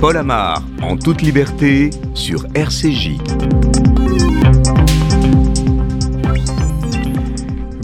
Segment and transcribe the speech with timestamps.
[0.00, 3.18] Paul Amar, en toute liberté, sur RCJ.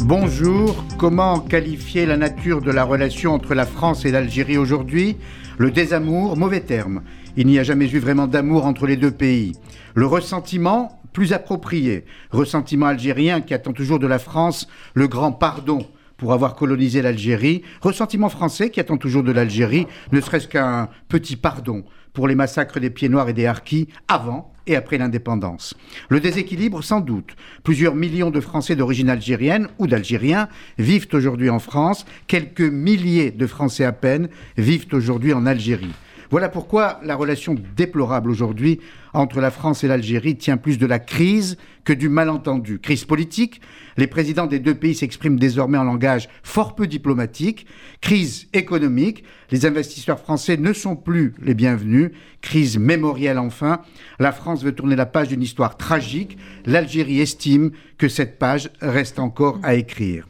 [0.03, 5.19] Bonjour, comment qualifier la nature de la relation entre la France et l'Algérie aujourd'hui?
[5.59, 7.03] Le désamour, mauvais terme.
[7.37, 9.53] Il n'y a jamais eu vraiment d'amour entre les deux pays.
[9.95, 12.07] Le ressentiment, plus approprié.
[12.31, 15.87] Ressentiment algérien qui attend toujours de la France le grand pardon
[16.17, 17.63] pour avoir colonisé l'Algérie.
[17.81, 22.81] Ressentiment français qui attend toujours de l'Algérie ne serait-ce qu'un petit pardon pour les massacres
[22.81, 25.75] des pieds noirs et des harkis avant et après l'indépendance.
[26.09, 27.37] Le déséquilibre, sans doute.
[27.63, 30.49] Plusieurs millions de Français d'origine algérienne ou d'Algériens
[30.79, 32.07] vivent aujourd'hui en France.
[32.27, 35.93] Quelques milliers de Français à peine vivent aujourd'hui en Algérie.
[36.31, 38.81] Voilà pourquoi la relation déplorable aujourd'hui
[39.15, 42.79] entre la France et l'Algérie tient plus de la crise que du malentendu.
[42.79, 43.61] Crise politique,
[43.97, 47.67] les présidents des deux pays s'expriment désormais en langage fort peu diplomatique.
[48.01, 52.11] Crise économique, les investisseurs français ne sont plus les bienvenus.
[52.43, 53.81] Crise mémorielle enfin,
[54.19, 56.37] la France veut tourner la page d'une histoire tragique.
[56.67, 60.27] L'Algérie estime que cette page reste encore à écrire.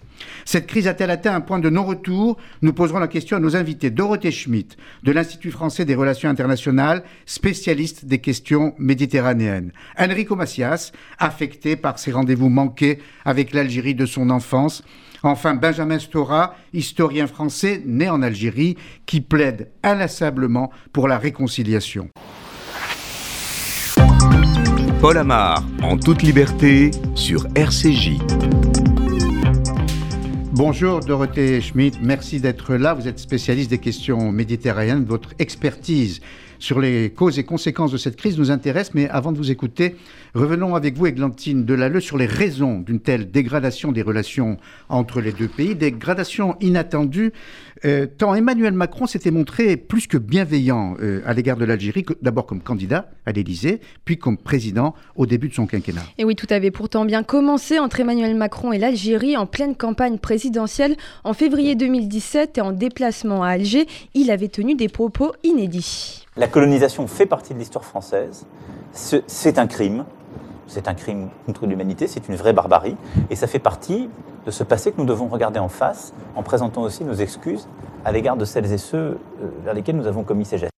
[0.46, 2.36] Cette crise a-t-elle atteint un point de non-retour?
[2.62, 3.90] Nous poserons la question à nos invités.
[3.90, 9.72] Dorothée Schmitt, de l'Institut français des relations internationales, spécialiste des questions méditerranéennes.
[9.98, 14.84] Enrico Macias, affecté par ses rendez-vous manqués avec l'Algérie de son enfance.
[15.24, 22.08] Enfin, Benjamin Stora, historien français né en Algérie, qui plaide inlassablement pour la réconciliation.
[25.00, 28.18] Paul Amar, en toute liberté, sur RCJ.
[30.56, 32.94] Bonjour Dorothée Schmidt, merci d'être là.
[32.94, 35.04] Vous êtes spécialiste des questions méditerranéennes.
[35.04, 36.22] Votre expertise
[36.58, 38.94] sur les causes et conséquences de cette crise nous intéresse.
[38.94, 39.96] Mais avant de vous écouter,
[40.34, 45.32] revenons avec vous, Églantine Delalleux, sur les raisons d'une telle dégradation des relations entre les
[45.32, 47.32] deux pays, dégradation inattendue.
[47.84, 52.46] Euh, tant Emmanuel Macron s'était montré plus que bienveillant euh, à l'égard de l'Algérie, d'abord
[52.46, 56.02] comme candidat à l'Élysée, puis comme président au début de son quinquennat.
[56.18, 60.18] Et oui, tout avait pourtant bien commencé entre Emmanuel Macron et l'Algérie en pleine campagne
[60.18, 66.25] présidentielle en février 2017 et en déplacement à Alger, il avait tenu des propos inédits.
[66.38, 68.46] La colonisation fait partie de l'histoire française.
[68.92, 70.04] C'est un crime.
[70.66, 72.96] C'est un crime contre l'humanité, c'est une vraie barbarie.
[73.30, 74.10] Et ça fait partie
[74.44, 77.68] de ce passé que nous devons regarder en face en présentant aussi nos excuses
[78.04, 79.18] à l'égard de celles et ceux euh,
[79.64, 80.75] vers lesquels nous avons commis ces gestes.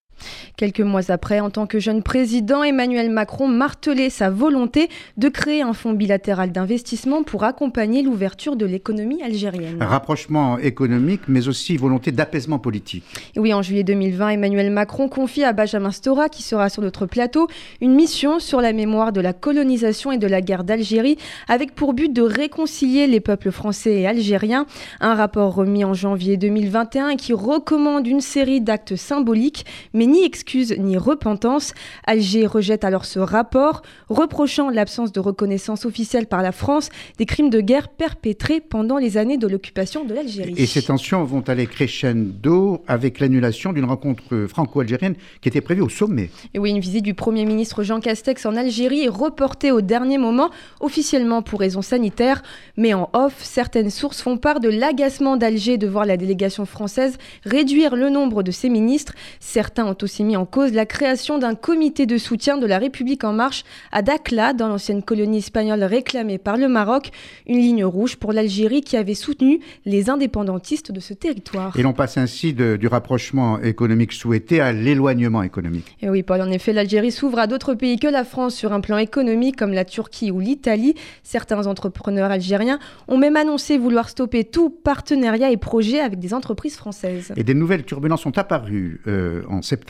[0.57, 5.63] Quelques mois après, en tant que jeune président, Emmanuel Macron martelait sa volonté de créer
[5.63, 9.79] un fonds bilatéral d'investissement pour accompagner l'ouverture de l'économie algérienne.
[9.81, 13.05] Rapprochement économique, mais aussi volonté d'apaisement politique.
[13.37, 17.49] oui, en juillet 2020, Emmanuel Macron confie à Benjamin Stora, qui sera sur notre plateau,
[17.81, 21.95] une mission sur la mémoire de la colonisation et de la guerre d'Algérie, avec pour
[21.95, 24.67] but de réconcilier les peuples français et algériens.
[25.01, 29.65] Un rapport remis en janvier 2021 qui recommande une série d'actes symboliques,
[29.95, 31.75] mais ni excuse ni repentance.
[32.07, 36.89] Alger rejette alors ce rapport, reprochant l'absence de reconnaissance officielle par la France
[37.19, 40.55] des crimes de guerre perpétrés pendant les années de l'occupation de l'Algérie.
[40.57, 45.89] Et ces tensions vont aller crescendo avec l'annulation d'une rencontre franco-algérienne qui était prévue au
[45.89, 46.31] sommet.
[46.55, 50.19] Et oui, une visite du Premier ministre Jean Castex en Algérie est reportée au dernier
[50.19, 52.43] moment, officiellement pour raisons sanitaires,
[52.77, 57.19] mais en off, certaines sources font part de l'agacement d'Alger de voir la délégation française
[57.45, 59.15] réduire le nombre de ses ministres.
[59.41, 63.25] Certains ont aussi mis en cause la création d'un comité de soutien de la République
[63.25, 67.11] en marche à Dakhla, dans l'ancienne colonie espagnole réclamée par le Maroc,
[67.47, 71.77] une ligne rouge pour l'Algérie qui avait soutenu les indépendantistes de ce territoire.
[71.79, 75.97] Et l'on passe ainsi du rapprochement économique souhaité à l'éloignement économique.
[76.01, 78.81] Et oui, Paul, en effet, l'Algérie s'ouvre à d'autres pays que la France sur un
[78.81, 80.95] plan économique comme la Turquie ou l'Italie.
[81.23, 86.77] Certains entrepreneurs algériens ont même annoncé vouloir stopper tout partenariat et projet avec des entreprises
[86.77, 87.33] françaises.
[87.37, 89.88] Et des nouvelles turbulences sont apparues euh, en septembre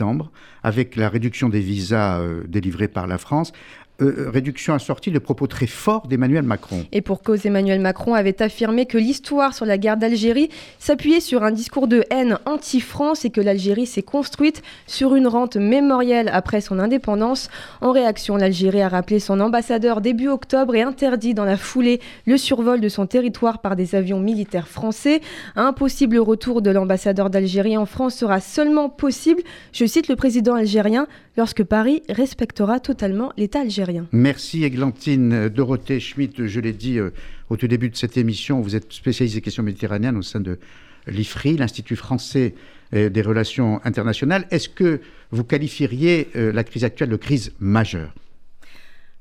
[0.63, 3.51] avec la réduction des visas euh, délivrés par la France,
[4.01, 6.85] euh, euh, réduction assortie de propos très forts d'Emmanuel Macron.
[6.91, 10.49] Et pour cause, Emmanuel Macron avait affirmé que l'histoire sur la guerre d'Algérie
[10.79, 15.57] s'appuyait sur un discours de haine anti-France et que l'Algérie s'est construite sur une rente
[15.57, 17.49] mémorielle après son indépendance.
[17.81, 22.37] En réaction, l'Algérie a rappelé son ambassadeur début octobre et interdit dans la foulée le
[22.37, 25.21] survol de son territoire par des avions militaires français.
[25.55, 29.41] Un possible retour de l'ambassadeur d'Algérie en France sera seulement possible,
[29.73, 31.07] je cite le président algérien,
[31.39, 34.07] lorsque Paris respectera totalement l'État algérien.
[34.11, 36.45] Merci Églantine Dorothée Schmitt.
[36.45, 37.11] Je l'ai dit euh,
[37.49, 40.59] au tout début de cette émission, vous êtes spécialiste des questions méditerranéennes au sein de
[41.07, 42.55] l'IFRI, l'Institut français
[42.93, 44.47] euh, des relations internationales.
[44.51, 44.99] Est-ce que
[45.31, 48.13] vous qualifieriez euh, la crise actuelle de crise majeure?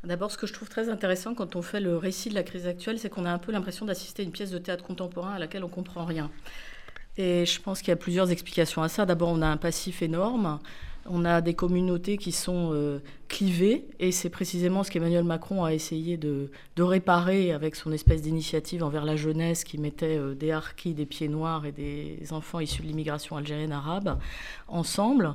[0.02, 2.66] D'abord, ce que je trouve très intéressant quand on fait le récit de la crise
[2.66, 5.38] actuelle, c'est qu'on a un peu l'impression d'assister à une pièce de théâtre contemporain à
[5.38, 6.32] laquelle on ne comprend rien.
[7.16, 9.06] Et je pense qu'il y a plusieurs explications à ça.
[9.06, 10.58] D'abord, on a un passif énorme.
[11.10, 16.16] On a des communautés qui sont clivées, et c'est précisément ce qu'Emmanuel Macron a essayé
[16.16, 21.28] de, réparer avec son espèce d'initiative envers la jeunesse qui mettait des harkis, des pieds
[21.28, 24.18] noirs et des enfants issus de l'immigration algérienne arabe
[24.68, 25.34] ensemble.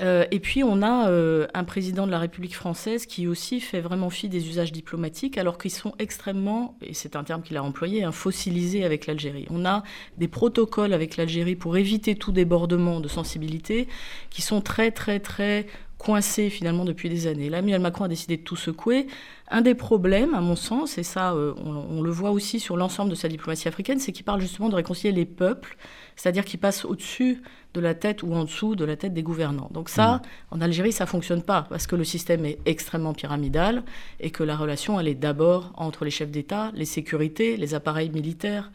[0.00, 3.80] Euh, et puis on a euh, un président de la République française qui aussi fait
[3.80, 7.62] vraiment fi des usages diplomatiques, alors qu'ils sont extrêmement, et c'est un terme qu'il a
[7.62, 9.46] employé, un fossilisés avec l'Algérie.
[9.50, 9.84] On a
[10.18, 13.86] des protocoles avec l'Algérie pour éviter tout débordement de sensibilité
[14.30, 15.66] qui sont très très très
[15.98, 17.48] coincés finalement depuis des années.
[17.48, 19.06] Là, Emmanuel Macron a décidé de tout secouer.
[19.48, 23.10] Un des problèmes, à mon sens, et ça euh, on, le voit aussi sur l'ensemble
[23.10, 25.76] de sa diplomatie africaine, c'est qu'il parle justement de réconcilier les peuples,
[26.16, 27.42] c'est-à-dire qu'il passe au-dessus
[27.74, 29.68] de la tête ou en dessous de la tête des gouvernants.
[29.72, 30.54] Donc ça, mm.
[30.56, 33.82] en Algérie, ça fonctionne pas parce que le système est extrêmement pyramidal
[34.20, 38.10] et que la relation, elle est d'abord entre les chefs d'État, les sécurités, les appareils
[38.10, 38.70] militaires.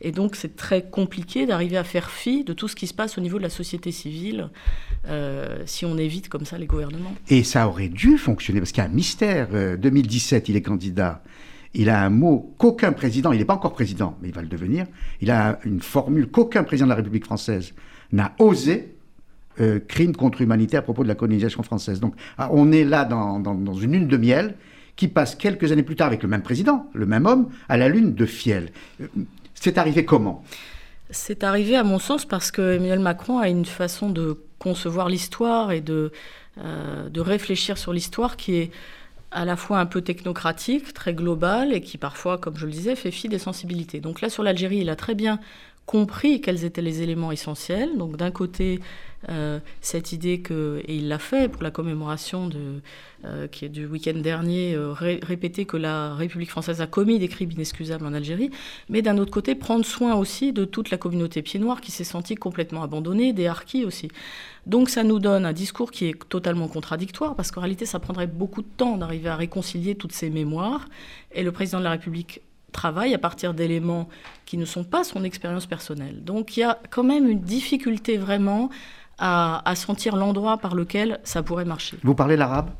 [0.00, 3.18] Et donc, c'est très compliqué d'arriver à faire fi de tout ce qui se passe
[3.18, 4.48] au niveau de la société civile
[5.08, 7.14] euh, si on évite comme ça les gouvernements.
[7.28, 9.48] Et ça aurait dû fonctionner parce qu'il y a un mystère.
[9.76, 11.22] 2017, euh, il est candidat.
[11.74, 14.48] Il a un mot qu'aucun président, il n'est pas encore président, mais il va le
[14.48, 14.86] devenir,
[15.20, 17.74] il a une formule qu'aucun président de la République française
[18.12, 18.94] n'a osé
[19.60, 22.00] euh, crime contre humanité à propos de la colonisation française.
[22.00, 24.54] Donc ah, on est là dans, une lune de miel
[24.94, 27.88] qui passe quelques années plus tard avec le même président, le même homme, à la
[27.88, 28.70] lune de fiel.
[29.00, 29.06] Euh,
[29.54, 30.44] c'est arrivé comment?
[31.10, 35.72] C'est arrivé à mon sens parce que Emmanuel Macron a une façon de concevoir l'histoire
[35.72, 36.12] et de,
[36.58, 38.70] euh, de réfléchir sur l'histoire qui est
[39.30, 42.96] à la fois un peu technocratique, très globale, et qui parfois, comme je le disais,
[42.96, 44.00] fait fi des sensibilités.
[44.00, 45.38] Donc là, sur l'Algérie, il a très bien
[45.88, 47.96] compris quels étaient les éléments essentiels.
[47.96, 48.78] Donc d'un côté,
[49.30, 52.50] euh, cette idée que, et il l'a fait pour la commémoration
[53.24, 57.28] euh, qui est du week-end dernier, euh, répéter que la République française a commis des
[57.28, 58.50] crimes inexcusables en Algérie,
[58.90, 62.04] mais d'un autre côté, prendre soin aussi de toute la communauté pied noir qui s'est
[62.04, 64.08] sentie complètement abandonnée, des harkis aussi.
[64.66, 68.26] Donc ça nous donne un discours qui est totalement contradictoire, parce qu'en réalité, ça prendrait
[68.26, 70.86] beaucoup de temps d'arriver à réconcilier toutes ces mémoires,
[71.32, 74.08] et le président de la République travaille à partir d'éléments
[74.44, 76.24] qui ne sont pas son expérience personnelle.
[76.24, 78.70] Donc il y a quand même une difficulté vraiment
[79.18, 81.98] à, à sentir l'endroit par lequel ça pourrait marcher.
[82.02, 82.70] Vous parlez l'arabe?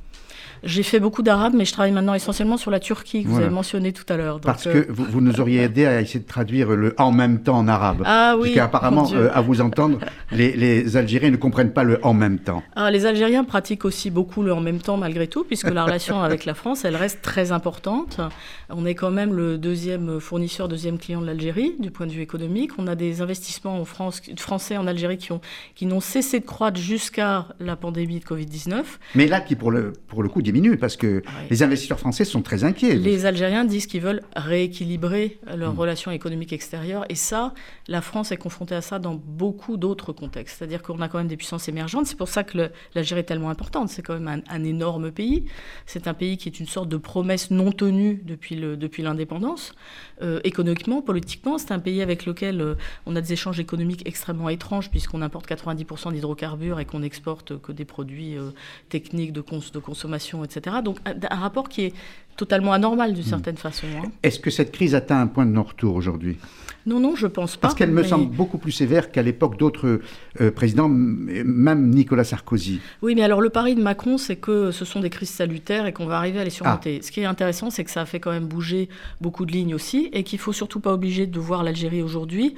[0.63, 3.51] J'ai fait beaucoup d'arabe, mais je travaille maintenant essentiellement sur la Turquie, que vous avez
[3.51, 4.41] mentionné tout à l'heure.
[4.41, 7.59] Parce que euh, vous, nous auriez aidé à essayer de traduire le en même temps
[7.59, 8.03] en arabe.
[8.05, 8.55] Ah oui.
[8.55, 9.99] Parce qu'apparemment, euh, à vous entendre,
[10.33, 12.63] les, Algériens ne comprennent pas le en même temps.
[12.77, 16.21] Ah, les Algériens pratiquent aussi beaucoup le en même temps, malgré tout, puisque la relation
[16.23, 18.21] avec la France, elle reste très importante.
[18.71, 22.23] On est quand même le deuxième fournisseur, deuxième client de l'Algérie, du point de vue
[22.23, 22.73] économique.
[22.79, 25.41] On a des investissements en France, français en Algérie qui, ont,
[25.75, 28.83] qui n'ont cessé de croître jusqu'à la pandémie de Covid-19.
[29.15, 32.25] Mais là, qui pour le, pour le coup, diminue parce que ah les investisseurs français
[32.25, 32.97] sont très inquiets.
[32.97, 35.79] Les Algériens disent qu'ils veulent rééquilibrer leurs mm.
[35.79, 37.53] relations économiques extérieures et ça,
[37.87, 40.57] la France est confrontée à ça dans beaucoup d'autres contextes.
[40.59, 42.07] C'est-à-dire qu'on a quand même des puissances émergentes.
[42.07, 43.91] C'est pour ça que l'Algérie est tellement importante.
[43.91, 45.45] C'est quand même un, énorme pays.
[45.87, 49.69] C'est un pays qui est une sorte de promesse non tenue depuis l'indépendance.
[49.69, 52.75] Depuis euh, économiquement, politiquement, c'est un pays avec lequel euh,
[53.07, 57.73] on a des échanges économiques extrêmement étranges puisqu'on importe 90% d'hydrocarbures et qu'on exporte que
[57.73, 58.51] des produits euh,
[58.89, 59.43] techniques de,
[59.73, 60.77] de consommation etc.
[60.85, 61.95] Donc un, rapport qui est
[62.37, 63.29] totalement anormal d'une hmm.
[63.29, 63.87] certaine façon.
[63.99, 64.11] Hein.
[64.23, 66.37] Est-ce que cette crise atteint un point de non-retour aujourd'hui?
[66.89, 67.63] Non, non, je pense pas.
[67.63, 70.01] Parce qu'elle me semble beaucoup plus sévère qu'à l'époque d'autres
[70.41, 72.81] euh, présidents, même Nicolas Sarkozy.
[73.03, 75.93] Oui, mais alors le pari de Macron, c'est que ce sont des crises salutaires et
[75.93, 77.01] qu'on va arriver à les surmonter.
[77.01, 77.07] Ah.
[77.07, 78.89] Ce qui est intéressant, c'est que ça a fait quand même bouger
[79.21, 82.55] beaucoup de lignes aussi et qu'il faut surtout pas obliger de voir l'Algérie aujourd'hui,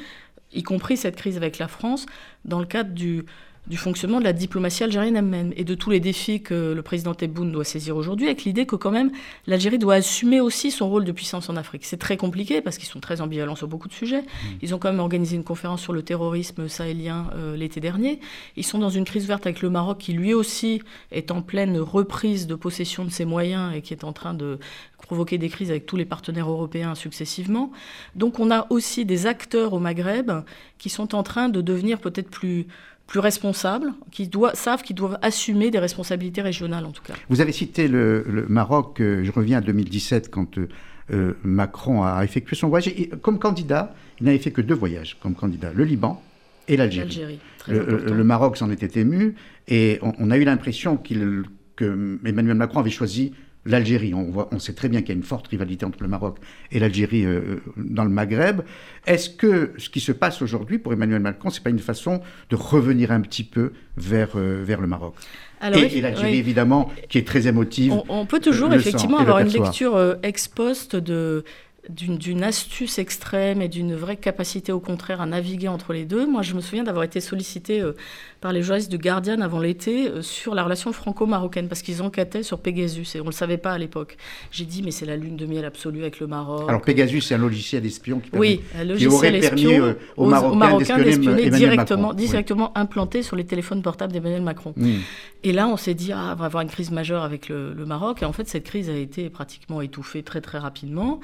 [0.53, 2.07] y compris cette crise avec la France,
[2.45, 3.25] dans le cadre du
[3.67, 7.15] du fonctionnement de la diplomatie algérienne elle-même et de tous les défis que le président
[7.15, 9.11] Tebboune doit saisir aujourd'hui, avec l'idée que quand même
[9.47, 11.85] l'Algérie doit assumer aussi son rôle de puissance en Afrique.
[11.85, 14.23] C'est très compliqué parce qu'ils sont très ambivalents sur beaucoup de sujets.
[14.23, 14.47] Mmh.
[14.63, 18.21] Ils ont quand même organisé une conférence sur le terrorisme sahélien euh, l'été dernier.
[18.57, 21.79] Ils sont dans une crise verte avec le Maroc qui lui aussi est en pleine
[21.79, 24.59] reprise de possession de ses moyens et qui est en train de
[25.03, 27.73] provoquer des crises avec tous les partenaires européens successivement.
[28.15, 30.31] Donc on a aussi des acteurs au Maghreb
[30.79, 32.67] qui sont en train de devenir peut-être plus
[33.11, 37.15] plus responsables, qui doivent, savent qu'ils doivent assumer des responsabilités régionales en tout cas.
[37.29, 40.69] Vous avez cité le, Maroc, euh, je reviens à 2017 quand euh,
[41.13, 42.95] euh, Macron a effectué son voyage.
[43.21, 46.23] comme candidat, il n'avait fait que deux voyages comme candidat, le Liban
[46.69, 47.41] et l'Algérie.
[47.67, 49.35] Le, Maroc s'en était ému
[49.67, 51.43] et on, a eu l'impression qu'il
[51.75, 53.33] que Emmanuel Macron avait choisi
[53.67, 54.15] l'Algérie.
[54.15, 56.39] On, on sait très bien qu'il y a une forte rivalité entre le Maroc
[56.73, 58.63] et l'Algérie euh, dans le Maghreb.
[59.07, 62.57] Est-ce que ce qui se passe aujourd'hui pour Emmanuel Macron, c'est pas une façon de
[62.57, 65.15] revenir un petit peu vers, euh, vers le Maroc?
[65.63, 67.93] Et, l'Algérie, évidemment, qui est très émotive.
[68.09, 71.45] On, peut toujours, effectivement, avoir une lecture euh, ex post de
[71.89, 76.27] d'une astuce extrême et d'une vraie capacité au contraire à naviguer entre les deux.
[76.27, 77.93] Moi, je me souviens d'avoir été sollicité euh,
[78.41, 82.43] par les journalistes du Guardian avant l'été euh, sur la relation franco-marocaine parce qu'ils enquêtaient
[82.43, 84.19] sur Pegasus et on ne le savait pas à l'époque.
[84.51, 86.69] J'ai dit, mais c'est la lune de miel absolue avec le Maroc.
[86.69, 90.99] Alors Pegasus, c'est un logiciel espion qui, oui, un logiciel aurait permis euh, aux, Marocains,
[90.99, 94.75] d'espionner directement, directement implanté sur les téléphones portables d'Emmanuel Macron.
[94.77, 94.99] Hmm.
[95.43, 97.87] Et là, on s'est dit, ah, on va avoir une crise majeure avec le, le
[97.87, 98.23] Maroc.
[98.23, 101.21] Et en fait, cette crise a été pratiquement étouffée très très rapidement.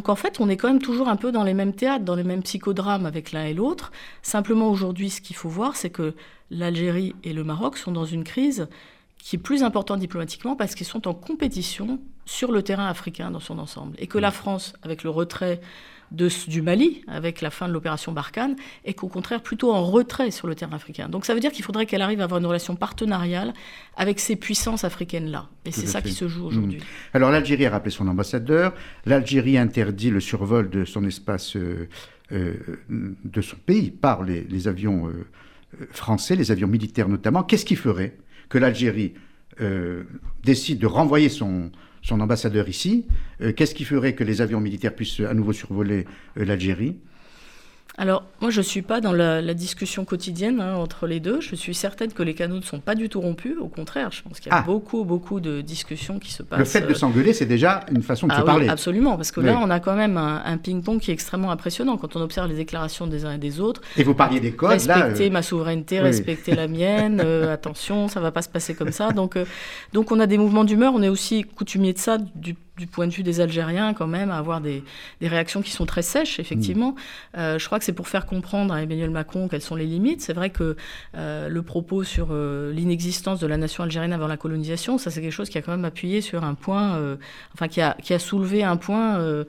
[0.00, 2.14] Donc en fait, on est quand même toujours un peu dans les mêmes théâtres, dans
[2.14, 3.92] les mêmes psychodrames avec l'un et l'autre.
[4.22, 6.14] Simplement aujourd'hui, ce qu'il faut voir, c'est que
[6.50, 8.66] l'Algérie et le Maroc sont dans une crise
[9.22, 13.40] qui est plus importante diplomatiquement parce qu'ils sont en compétition sur le terrain africain dans
[13.40, 13.96] son ensemble.
[13.98, 15.60] Et que la France, avec le retrait
[16.12, 20.48] du Mali, avec la fin de l'opération Barkhane, est qu'au contraire plutôt en retrait sur
[20.48, 21.08] le terrain africain.
[21.08, 23.52] Donc ça veut dire qu'il faudrait qu'elle arrive à avoir une relation partenariale
[23.96, 25.48] avec ces puissances africaines-là.
[25.64, 26.78] Et c'est ça qui se joue aujourd'hui.
[26.78, 27.14] Mmh.
[27.14, 28.74] Alors l'Algérie a rappelé son ambassadeur,
[29.06, 31.88] l'Algérie interdit le survol de son espace, euh,
[32.32, 32.54] euh,
[32.88, 35.26] de son pays par les, avions euh,
[35.92, 37.44] français, les avions militaires notamment.
[37.44, 38.16] Qu'est-ce qui ferait?
[38.50, 39.14] Que l'Algérie
[40.42, 41.70] décide de renvoyer son,
[42.02, 43.06] son ambassadeur ici.
[43.40, 46.06] Euh, qu'est-ce qui ferait que les avions militaires puissent à nouveau survoler
[46.38, 46.96] euh, l'Algérie?
[47.98, 51.40] Alors, moi, je ne suis pas dans la, discussion quotidienne hein, entre les deux.
[51.40, 53.56] Je suis certaine que les canaux ne sont pas du tout rompus.
[53.60, 54.62] Au contraire, je pense qu'il y a ah.
[54.62, 56.58] beaucoup, beaucoup de discussions qui se passent.
[56.58, 58.68] Le fait de s'engueuler, c'est déjà une façon de ah se parler.
[58.68, 62.16] absolument, parce que là, on a quand même un, ping-pong qui est extrêmement impressionnant quand
[62.16, 63.82] on observe les déclarations des uns et des autres.
[63.96, 68.20] Et vous parliez des codes, Respecter euh, ma souveraineté, respecter la mienne, euh, attention, ça
[68.20, 69.10] ne va pas se passer comme ça.
[69.10, 69.44] Donc, euh,
[69.92, 70.92] donc on a des mouvements d'humeur.
[70.94, 74.30] On est aussi coutumier de ça du du point de vue des Algériens, quand même,
[74.30, 74.82] à avoir des,
[75.22, 76.92] réactions qui sont très sèches, effectivement.
[76.92, 77.38] Mm.
[77.38, 80.22] Euh, je crois que c'est pour faire comprendre à Emmanuel Macron quelles sont les limites.
[80.22, 80.76] C'est vrai que
[81.16, 85.20] euh, le propos sur euh, l'inexistence de la nation algérienne avant la colonisation, ça, c'est
[85.20, 86.98] quelque chose qui a quand même appuyé sur un point,
[87.54, 89.44] enfin, qui a, qui a soulevé un point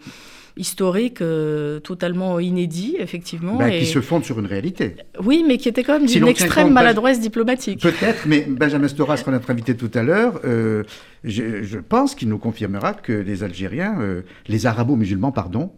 [0.57, 3.55] historique euh, totalement inédit, effectivement.
[3.55, 4.95] Bah, qui se fonde sur une réalité.
[5.23, 7.81] Oui, mais qui était quand même d'une extrême maladresse diplomatique.
[7.81, 10.39] Peut-être, mais Benjamin Stora sera notre invité tout à l'heure.
[10.45, 10.83] Euh,
[11.23, 15.71] je, pense qu'il nous confirmera que les Algériens, euh, les arabo-musulmans, pardon,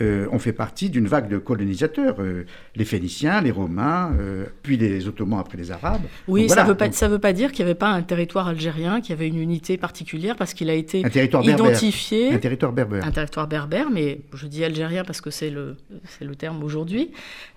[0.00, 2.46] euh, ont fait partie d'une vague de colonisateurs, euh,
[2.76, 6.00] les Phéniciens, les Romains, euh, puis les Ottomans après les Arabes.
[6.28, 9.02] Oui, ça ne veut, pas, veut pas dire qu'il n'y avait pas un territoire algérien
[9.02, 12.32] qui avait une unité particulière parce qu'il a été identifié.
[12.32, 13.06] Un territoire berbère.
[13.06, 15.76] Un territoire berbère, mais je dis algérien parce que c'est le,
[16.22, 17.10] le terme aujourd'hui.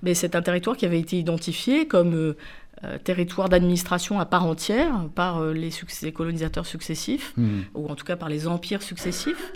[0.04, 2.36] Mais c'est un territoire qui avait été identifié comme
[3.06, 5.72] territoire d'administration à part entière par les,
[6.14, 7.62] colonisateurs successifs, hmm.
[7.76, 9.54] ou en tout cas par les empires successifs.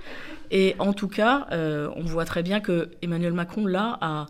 [0.51, 4.27] Et en tout cas, euh, on voit très bien que Emmanuel Macron, là, a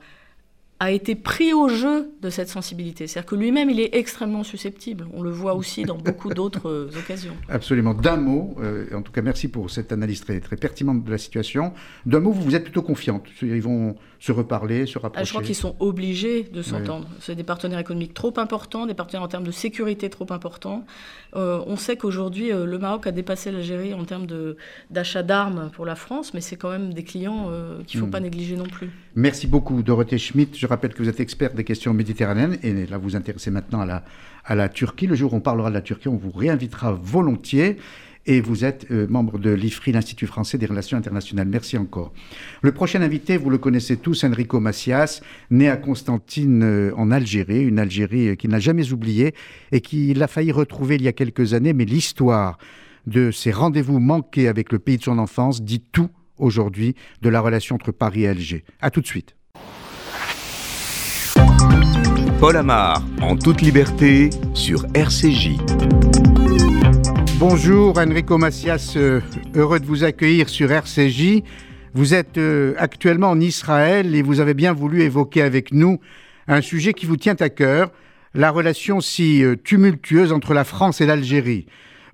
[0.80, 3.06] a été pris au jeu de cette sensibilité.
[3.06, 5.08] C'est-à-dire que lui-même, il est extrêmement susceptible.
[5.14, 7.36] On le voit aussi dans beaucoup d'autres euh, occasions.
[7.50, 7.94] Absolument.
[7.94, 11.18] D'un mot, euh, en tout cas, merci pour cette analyse très, très pertinente de la
[11.18, 11.74] situation.
[12.06, 13.26] D'un mot, vous, vous êtes plutôt confiante.
[13.42, 15.22] Ils vont se reparler, se rapprocher.
[15.22, 17.08] Ah, je crois qu'ils sont obligés de s'entendre.
[17.22, 20.86] C'est des partenaires économiques trop importants, des partenaires en termes de sécurité trop importants.
[21.36, 24.28] Euh, on sait qu'aujourd'hui, le Maroc a dépassé l'Algérie en termes
[24.90, 27.50] d'achat d'armes pour la France, mais c'est quand même des clients
[27.88, 28.12] qu'il ne faut hmm.
[28.12, 28.90] pas négliger non plus.
[29.16, 30.58] Merci beaucoup, Dorothée Schmidt.
[30.58, 33.82] Je rappelle que vous êtes experte des questions méditerranéennes et là vous vous intéressez maintenant
[33.82, 34.04] à la,
[34.46, 35.08] à la Turquie.
[35.08, 37.78] Le jour où on parlera de la Turquie, on vous réinvitera volontiers.
[38.29, 41.48] Et vous êtes euh, membre de l'IFRI, l'Institut français des relations internationales.
[41.48, 42.13] Merci encore.
[42.62, 47.63] Le prochain invité, vous le connaissez tous, Enrico Macias, né à Constantine euh, en Algérie,
[47.63, 49.33] une Algérie euh, qu'il n'a jamais oubliée
[49.71, 52.59] et qu'il a failli retrouver il y a quelques années, mais l'histoire
[53.07, 56.93] de ses rendez-vous manqués avec le pays de son enfance dit tout aujourd'hui
[57.24, 58.63] de la relation entre Paris et Alger.
[58.79, 59.36] A tout de suite.
[62.39, 65.57] Paul Amar, en toute liberté, sur RCJ.
[67.39, 69.22] Bonjour Enrico Macias, euh,
[69.55, 71.41] heureux de vous accueillir sur RCJ.
[71.93, 76.01] Vous êtes euh, actuellement en Israël et vous avez bien voulu évoquer avec nous
[76.50, 77.93] un sujet qui vous tient à cœur,
[78.34, 81.65] la relation si euh, tumultueuse entre la France et l'Algérie.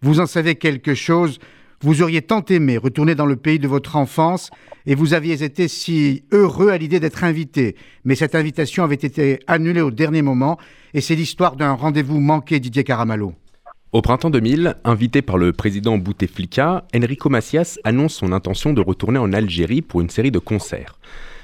[0.03, 1.39] Vous en savez quelque chose
[1.81, 4.49] vous auriez tant aimé retourner dans le pays de votre enfance
[4.85, 7.75] et vous aviez été si heureux à l'idée d'être invité.
[8.05, 10.57] Mais cette invitation avait été annulée au dernier moment
[10.93, 13.33] et c'est l'histoire d'un rendez-vous manqué, Didier Caramallo.
[13.95, 19.19] Au printemps 2000, invité par le président Bouteflika, Enrico Macias annonce son intention de retourner
[19.19, 20.99] en Algérie pour une série de concerts.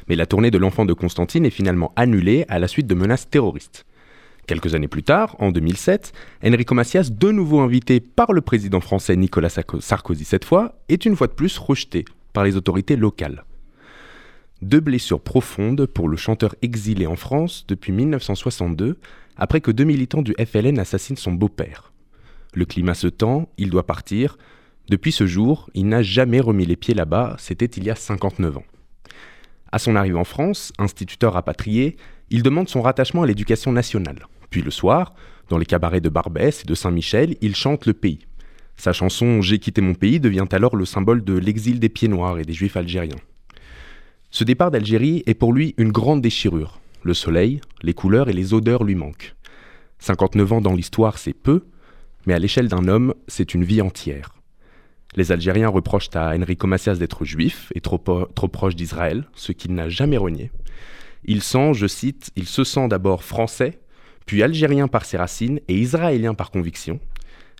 [0.09, 3.29] Mais la tournée de l'enfant de Constantine est finalement annulée à la suite de menaces
[3.29, 3.85] terroristes.
[4.47, 6.11] Quelques années plus tard, en 2007,
[6.45, 9.47] Enrico Macias, de nouveau invité par le président français Nicolas
[9.79, 12.03] Sarkozy cette fois, est une fois de plus rejeté
[12.33, 13.45] par les autorités locales.
[14.61, 18.97] Deux blessures profondes pour le chanteur exilé en France depuis 1962,
[19.37, 21.90] après que deux militants du FLN assassinent son beau-père.
[22.53, 24.37] Le climat se tend, il doit partir.
[24.89, 28.57] Depuis ce jour, il n'a jamais remis les pieds là-bas, c'était il y a 59
[28.57, 28.65] ans.
[29.71, 31.95] À son arrivée en France, instituteur rapatrié,
[32.29, 34.27] il demande son rattachement à l'éducation nationale.
[34.49, 35.13] Puis le soir,
[35.47, 38.19] dans les cabarets de Barbès et de Saint-Michel, il chante le pays.
[38.75, 42.39] Sa chanson J'ai quitté mon pays devient alors le symbole de l'exil des pieds noirs
[42.39, 43.19] et des juifs algériens.
[44.29, 46.79] Ce départ d'Algérie est pour lui une grande déchirure.
[47.03, 49.35] Le soleil, les couleurs et les odeurs lui manquent.
[49.99, 51.65] 59 ans dans l'histoire, c'est peu,
[52.25, 54.35] mais à l'échelle d'un homme, c'est une vie entière.
[55.15, 59.73] Les Algériens reprochent à Enrico Macias d'être juif et trop, trop proche d'Israël, ce qu'il
[59.73, 60.51] n'a jamais renié.
[61.25, 63.79] Il sent, je cite, il se sent d'abord français,
[64.25, 66.99] puis algérien par ses racines et israélien par conviction.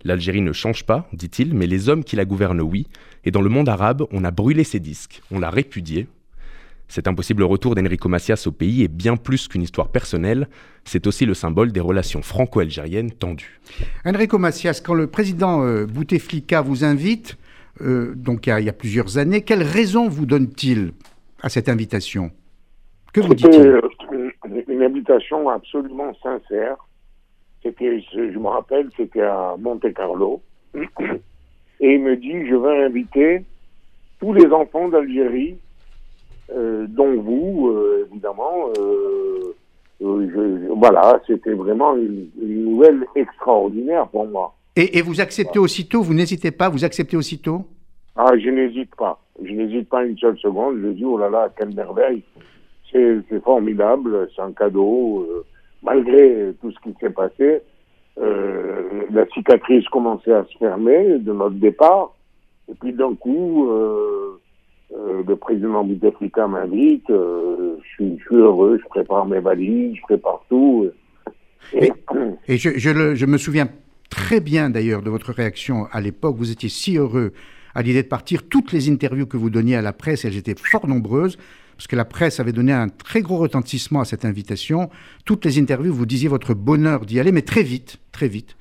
[0.04, 2.88] L'Algérie ne change pas, dit-il, mais les hommes qui la gouvernent, oui,
[3.24, 6.08] et dans le monde arabe, on a brûlé ses disques, on l'a répudié,
[6.92, 10.50] cet impossible retour d'Enrico Macias au pays est bien plus qu'une histoire personnelle,
[10.84, 13.62] c'est aussi le symbole des relations franco-algériennes tendues.
[14.06, 17.38] Enrico Macias, quand le président euh, Bouteflika vous invite,
[17.80, 20.92] euh, donc il y, a, plusieurs années, quelle raison vous donne-t-il
[21.42, 22.30] à cette invitation?
[23.14, 23.80] Que vous dit-il?
[24.68, 26.76] une, invitation absolument sincère.
[27.64, 30.42] C'était, je me rappelle, c'était à Monte Carlo.
[31.80, 33.46] Et il me dit, je veux inviter
[34.20, 35.56] tous les enfants d'Algérie
[36.54, 38.70] dont vous, euh, évidemment.
[38.78, 39.54] Euh,
[40.76, 44.56] voilà, c'était vraiment une, nouvelle extraordinaire pour moi.
[44.76, 47.66] Et, vous acceptez aussitôt, vous n'hésitez pas, vous acceptez aussitôt?
[48.16, 49.20] Ah, je n'hésite pas.
[49.44, 50.80] Je n'hésite pas une seule seconde.
[50.82, 52.24] Je dis, oh là là, quelle merveille.
[52.92, 55.28] C'est formidable, c'est un cadeau.
[55.84, 57.62] malgré tout ce qui s'est passé,
[58.18, 62.14] la cicatrice commençait à se fermer de notre départ.
[62.72, 64.31] Et puis d'un coup, euh,
[65.28, 70.02] le président Bouteflika m'invite, euh, je, suis, je, suis, heureux, je prépare mes valises, je
[70.02, 70.90] prépare tout.
[71.74, 71.92] Et,
[72.48, 73.70] et je, je, je, me souviens
[74.10, 76.36] très bien d'ailleurs de votre réaction à l'époque.
[76.38, 77.32] Vous étiez si heureux
[77.74, 78.48] à l'idée de partir.
[78.50, 81.38] Toutes les interviews que vous donniez à la presse, elles étaient fort nombreuses,
[81.78, 84.90] parce que la presse avait donné un très gros retentissement à cette invitation.
[85.26, 88.58] Toutes les interviews, vous disiez votre bonheur d'y aller, mais très vite, très vite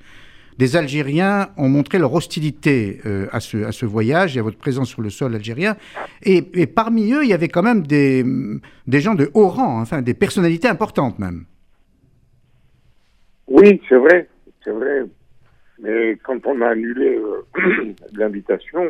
[0.61, 5.01] des Algériens ont montré leur hostilité euh, à, ce, voyage et à votre présence sur
[5.01, 5.75] le sol algérien.
[6.21, 8.23] Et, parmi eux, il y avait quand même des,
[8.99, 11.45] gens de haut rang, enfin des personnalités importantes même.
[13.47, 14.27] Oui, c'est vrai,
[14.63, 15.05] c'est vrai.
[15.81, 18.83] Mais quand on a annulé euh, l'invitation,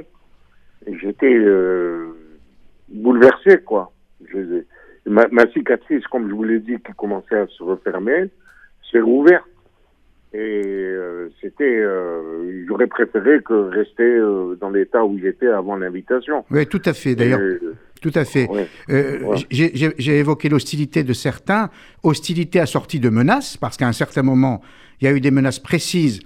[1.02, 2.08] j'étais euh,
[2.90, 3.94] bouleversé, quoi.
[5.06, 8.30] ma, ma, cicatrice, comme je vous l'ai dit, qui commençait à se refermer,
[8.92, 9.46] s'est rouverte.
[10.34, 16.46] Et euh, c'était, euh, j'aurais préféré que rester euh, dans l'état où j'étais avant l'invitation.
[16.50, 17.16] Oui, tout à fait.
[17.16, 17.42] D'ailleurs,
[18.02, 18.48] tout à fait.
[19.50, 21.70] J'ai évoqué l'hostilité de certains,
[22.04, 24.62] hostilité assortie de menaces, parce qu'à un certain moment,
[25.02, 26.22] il y a eu des menaces précises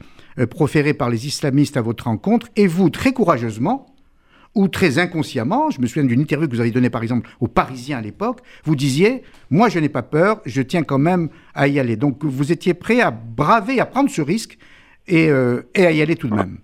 [0.52, 3.95] proférées par les islamistes à votre rencontre, et vous, très courageusement,
[4.56, 7.48] ou très inconsciemment, je me souviens d'une interview que vous avez donnée par exemple aux
[7.48, 11.68] Parisiens à l'époque, vous disiez, moi je n'ai pas peur, je tiens quand même à
[11.68, 11.98] y aller.
[11.98, 14.58] Donc vous étiez prêt à braver, à prendre ce risque
[15.08, 16.58] et, euh, et à y aller tout de même.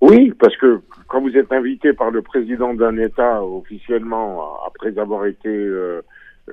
[0.00, 5.26] Oui, parce que quand vous êtes invité par le président d'un État officiellement, après avoir
[5.26, 6.02] été euh,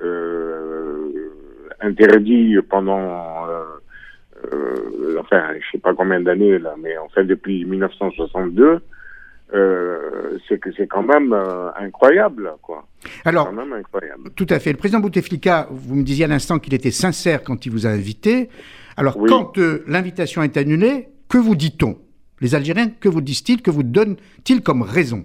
[0.02, 1.30] euh,
[1.80, 3.46] interdit pendant,
[5.20, 8.80] enfin, je sais pas combien d'années là, mais en fait depuis 1962,
[9.54, 12.84] euh, c'est que c'est quand même euh, incroyable, quoi.
[13.24, 14.30] Alors, incroyable.
[14.34, 14.72] tout à fait.
[14.72, 17.90] Le président Bouteflika, vous me disiez à l'instant qu'il était sincère quand il vous a
[17.90, 18.48] invité.
[18.96, 21.96] Alors, quand euh, l'invitation est annulée, que vous dit-on?
[22.40, 23.62] Les Algériens, que vous disent-ils?
[23.62, 25.24] Que vous donnent-ils comme raison?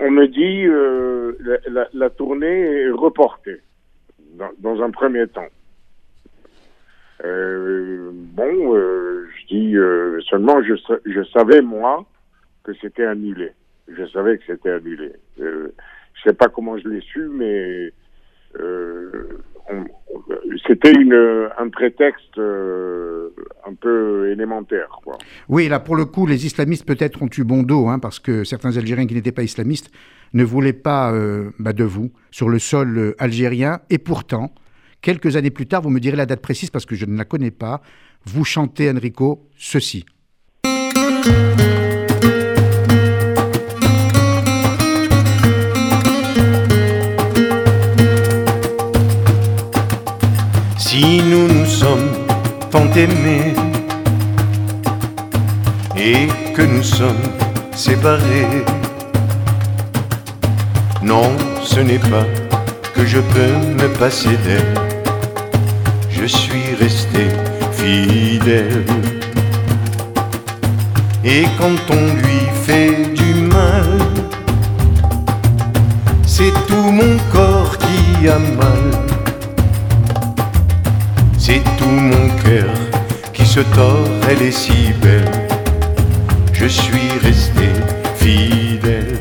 [0.00, 0.66] On me dit
[1.68, 3.60] la, la, tournée est reportée,
[4.34, 5.48] dans, dans un premier temps.
[7.24, 9.74] bon, je dis
[10.30, 12.06] seulement, je, je savais, moi,
[12.68, 13.52] que c'était annulé.
[13.88, 15.12] Je savais que c'était annulé.
[15.40, 15.68] Euh,
[16.14, 17.92] je sais pas comment je l'ai su, mais
[18.60, 19.40] euh,
[20.66, 20.92] c'était
[21.58, 23.30] un prétexte euh,
[23.66, 25.00] un peu élémentaire.
[25.48, 28.44] Oui, là pour le coup, les islamistes peut-être ont eu bon dos, hein, parce que
[28.44, 29.90] certains Algériens qui n'étaient pas islamistes
[30.34, 33.80] ne voulaient pas euh, bah, de vous sur le sol algérien.
[33.88, 34.52] Et pourtant,
[35.00, 37.24] quelques années plus tard, vous me direz la date précise parce que je ne la
[37.24, 37.80] connais pas,
[38.26, 40.04] vous chantez, Enrico, ceci.
[52.70, 53.54] Tant aimés
[55.96, 57.28] et que nous sommes
[57.74, 58.64] séparés,
[61.02, 61.30] non,
[61.62, 62.26] ce n'est pas
[62.94, 64.74] que je peux me passer d'elle.
[66.10, 67.26] Je suis resté
[67.72, 68.84] fidèle.
[71.24, 73.98] Et quand on lui fait du mal,
[76.26, 79.17] c'est tout mon corps qui a mal.
[81.50, 82.74] C'est tout mon cœur
[83.32, 85.32] qui se tord, elle est si belle.
[86.52, 87.68] Je suis resté
[88.20, 89.16] fidèle.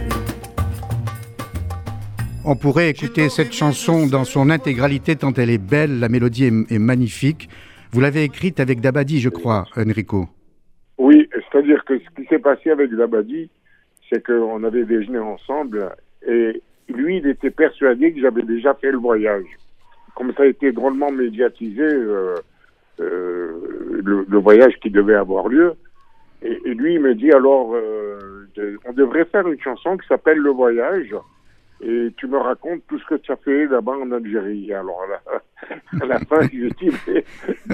[2.43, 6.69] On pourrait écouter cette chanson dans son intégralité tant elle est belle, la mélodie est,
[6.69, 7.47] est magnifique.
[7.93, 10.27] Vous l'avez écrite avec Dabadi, je crois, Enrico.
[10.97, 13.49] Oui, c'est-à-dire que ce qui s'est passé avec Dabadi,
[14.11, 15.95] c'est qu'on avait déjeuné ensemble
[16.27, 19.45] et lui, il était persuadé que j'avais déjà fait le voyage.
[20.17, 22.33] Comme ça a été drôlement médiatisé, euh,
[22.99, 25.75] euh, le, voyage qui devait avoir lieu,
[26.41, 28.47] et, lui, il me dit alors, euh,
[28.85, 31.13] on devrait faire une chanson qui s'appelle Le Voyage,
[31.81, 34.73] et tu me racontes tout ce que tu as fait là-bas en Algérie.
[34.73, 37.23] Alors à la, à la fin, je dis,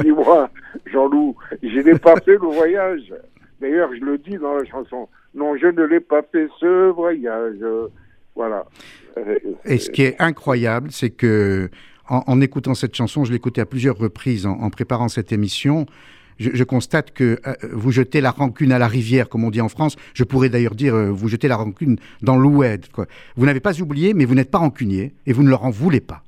[0.01, 0.49] dis-moi,
[0.87, 3.13] Jean-Loup, je n'ai pas fait le voyage.
[3.61, 5.07] D'ailleurs, je le dis dans la chanson.
[5.33, 7.63] Non, je ne l'ai pas fait ce voyage.
[8.35, 8.65] Voilà.
[9.63, 11.69] Et ce qui est incroyable, c'est que
[12.09, 15.85] en, écoutant cette chanson, je l'ai écoutée à plusieurs reprises en, préparant cette émission.
[16.39, 19.69] Je, constate que euh, vous jetez la rancune à la rivière, comme on dit en
[19.69, 19.95] France.
[20.13, 22.87] Je pourrais d'ailleurs dire euh, vous jetez la rancune dans l'oued.
[23.35, 26.01] Vous n'avez pas oublié, mais vous n'êtes pas rancunier et vous ne leur en voulez
[26.01, 26.23] pas.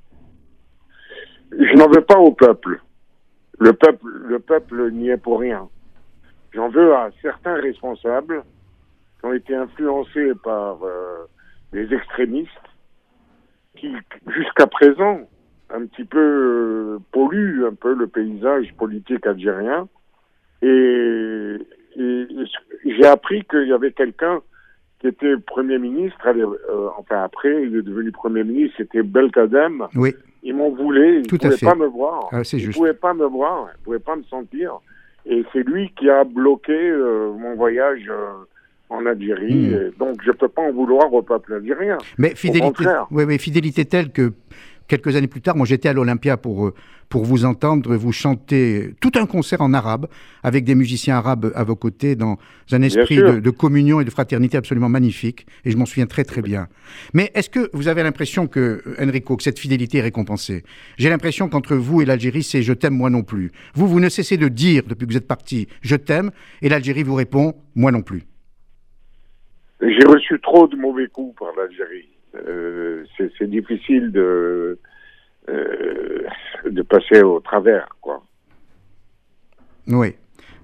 [1.52, 2.82] Je n'en veux pas au peuple.
[3.60, 5.68] Le peuple, le peuple n'y est pour rien.
[6.54, 8.44] J'en veux à certains responsables
[9.20, 11.26] qui ont été influencés par euh,
[11.74, 12.50] les extrémistes
[13.76, 13.94] qui,
[14.28, 15.22] jusqu'à présent,
[15.74, 19.88] un petit peu euh, polluent un peu le paysage politique algérien.
[20.62, 21.58] Et,
[21.98, 22.28] et
[22.86, 24.42] j'ai appris qu'il y avait quelqu'un
[25.00, 29.88] qui était Premier ministre, euh, enfin après, il est devenu Premier ministre, c'était Belkadem.
[29.96, 31.66] Oui, Ils m'en voulaient, ils ne pouvaient fait.
[31.66, 32.30] pas me voir.
[32.32, 34.80] Ah, ils ne pouvaient pas me voir, ils ne pouvaient pas me sentir.
[35.26, 38.32] Et c'est lui qui a bloqué euh, mon voyage euh,
[38.90, 39.70] en Algérie.
[39.70, 39.74] Mm.
[39.74, 41.98] Et donc je ne peux pas en vouloir au peuple algérien.
[42.18, 44.32] Mais fidélité, oui, oui, fidélité telle que
[44.88, 46.74] quelques années plus tard, moi j'étais à l'Olympia pour, euh,
[47.10, 50.08] pour vous entendre, vous chanter tout un concert en arabe
[50.44, 52.38] avec des musiciens arabes à vos côtés dans
[52.72, 55.46] un esprit de, de communion et de fraternité absolument magnifique.
[55.64, 56.68] Et je m'en souviens très très bien.
[57.14, 60.64] Mais est-ce que vous avez l'impression que, Enrico, que cette fidélité est récompensée?
[60.98, 63.52] J'ai l'impression qu'entre vous et l'Algérie, c'est je t'aime moi non plus.
[63.74, 67.04] Vous, vous ne cessez de dire depuis que vous êtes parti je t'aime et l'Algérie
[67.04, 68.24] vous répond moi non plus.
[69.82, 72.10] J'ai reçu trop de mauvais coups par l'Algérie.
[72.48, 73.04] Euh,
[73.38, 74.78] c'est difficile de,
[75.50, 76.24] euh,
[76.70, 78.24] de passer au travers, quoi.
[79.88, 80.16] Oui.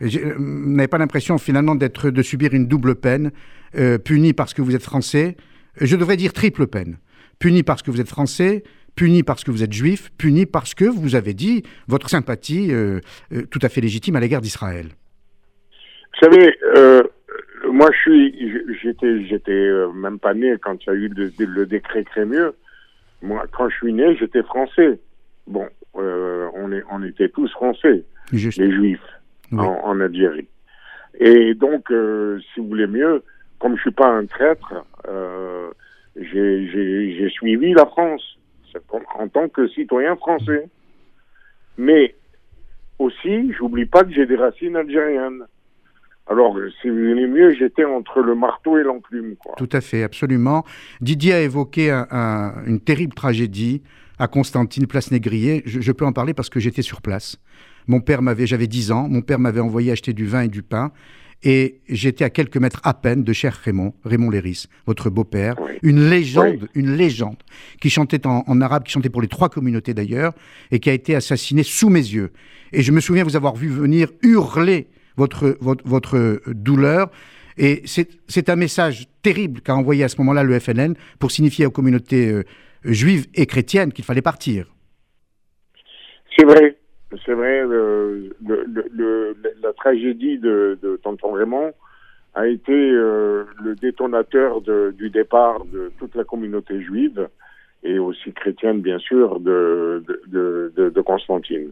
[0.02, 3.32] Euh, Vous n'avez pas l'impression finalement d'être de subir une double peine,
[3.76, 5.38] euh, puni parce que vous êtes français?
[5.80, 6.98] Je devrais dire triple peine.
[7.40, 8.64] Puni parce que vous êtes français,
[8.96, 13.00] puni parce que vous êtes juif, puni parce que vous avez dit votre sympathie euh,
[13.34, 14.88] euh, tout à fait légitime à l'égard d'Israël.
[16.14, 16.54] Vous savez,
[17.72, 21.32] moi, je suis, j'étais, j'étais euh, même pas né quand il y a eu le,
[21.46, 22.54] le décret Crémieux.
[23.22, 25.00] Moi, quand je suis né, j'étais français.
[25.48, 28.58] Bon, euh, on, est, on était tous français, Juste.
[28.58, 29.00] les juifs,
[29.52, 29.60] Oui.
[29.60, 30.48] en, en Algérie.
[31.20, 33.24] Et donc, euh, si vous voulez mieux,
[33.60, 34.74] comme je suis pas un traître,
[35.08, 35.70] euh,
[36.16, 38.38] j'ai, suivi la France
[39.16, 40.68] en tant que citoyen français.
[41.78, 42.16] Mais
[43.00, 45.44] aussi, j'oublie pas que j'ai des racines algériennes.
[46.30, 49.56] Alors, si vous voulez mieux, j'étais entre le marteau et l'enclume, quoi.
[49.58, 50.64] Tout à fait, absolument.
[51.02, 53.82] Didier a évoqué un- un- une terrible tragédie
[54.18, 55.62] à Constantine, place Négrier.
[55.66, 57.38] Je, je peux en parler parce que j'étais sur place.
[57.88, 60.62] Mon père m'avait, j'avais 10 ans, mon père m'avait envoyé acheter du vin et du
[60.62, 60.92] pain.
[61.44, 65.72] Et j'étais à quelques mètres à peine de cher Raymond, Raymond Léris, votre beau-père, Oui.
[65.82, 67.38] une légende, une légende,
[67.82, 70.34] qui chantait en, en arabe, qui chantait pour les trois communautés d'ailleurs,
[70.70, 72.30] et qui a été assassiné sous mes yeux.
[72.74, 77.10] Et je me souviens vous avoir vu venir hurler votre, votre, douleur.
[77.58, 81.72] Et c'est un message terrible qu'a envoyé à ce moment-là le FNN pour signifier aux
[81.72, 82.44] communautés euh,
[82.86, 84.68] juives et chrétiennes qu'il fallait partir.
[86.36, 86.78] C'est vrai,
[87.26, 87.64] c'est vrai.
[89.62, 91.74] La tragédie de, de Tonton Raymond
[92.34, 97.28] a été euh, le détonateur du départ de toute la communauté juive
[97.84, 101.72] et aussi chrétienne, bien sûr, de- de Constantine.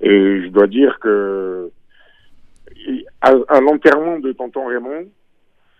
[0.00, 1.70] Et je dois dire que
[3.20, 5.06] à, à l'enterrement de Tonton Raymond,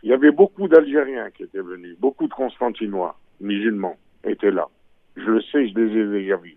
[0.02, 4.68] il y avait beaucoup d'Algériens qui étaient venus, beaucoup de Constantinois, musulmans, étaient là.
[5.16, 6.56] Je le sais, je les ai déjà vus.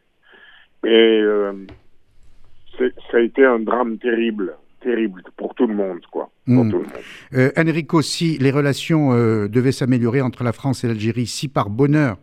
[0.85, 1.53] Et euh,
[2.77, 6.29] ça a été un drame terrible, terrible pour tout le monde, quoi.
[6.45, 6.71] Pour Mm.
[6.71, 6.91] tout le monde.
[7.33, 11.69] Euh, Enrico, si les relations euh, devaient s'améliorer entre la France et l'Algérie, si par
[11.69, 12.17] bonheur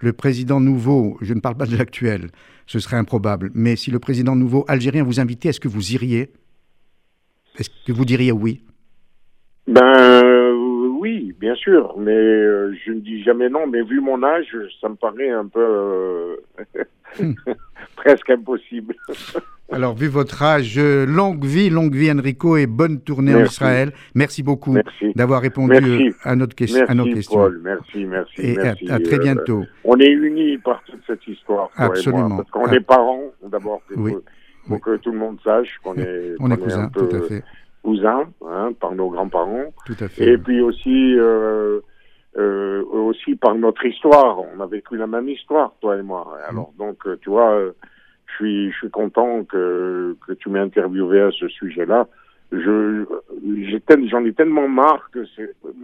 [0.00, 2.28] le président nouveau, je ne parle pas de l'actuel,
[2.66, 6.30] ce serait improbable, mais si le président nouveau algérien vous invitait, est-ce que vous iriez?
[7.58, 8.62] Est-ce que vous diriez oui?
[9.66, 10.52] Ben euh,
[10.98, 14.46] oui, bien sûr, mais euh, je ne dis jamais non, mais vu mon âge,
[14.80, 16.36] ça me paraît un peu euh,
[17.96, 18.94] presque impossible.
[19.70, 23.52] Alors, vu votre âge, longue vie, longue vie Enrico et bonne tournée en Merci.
[23.52, 23.92] Israël.
[24.14, 25.12] Merci beaucoup Merci.
[25.14, 26.14] d'avoir répondu Merci.
[26.22, 27.38] à, notre question, à nos Merci questions.
[27.38, 28.32] Paul, merci, merci.
[28.38, 28.90] Et à, merci.
[28.90, 29.64] à très Euh, bientôt.
[29.84, 32.28] on est unis par toute cette histoire, Absolument.
[32.30, 32.74] moi, parce qu'on Ah.
[32.76, 34.14] est parents, d'abord, Oui.
[34.74, 34.80] Oui.
[34.80, 37.20] que tout le monde sache qu'on est, On est qu'on cousins, un peu tout à
[37.22, 37.42] fait.
[37.82, 39.72] cousins, hein, par nos grands-parents.
[39.86, 40.24] Tout à fait.
[40.32, 41.80] Et puis aussi, euh,
[42.36, 44.38] euh, aussi par notre histoire.
[44.54, 46.36] On a vécu la même histoire, toi et moi.
[46.48, 47.58] Alors donc, euh, tu vois,
[48.26, 52.06] je suis, je suis content que, que tu m'aies interviewé à ce sujet-là.
[52.50, 53.04] Je,
[54.10, 55.22] j'en ai tellement marre que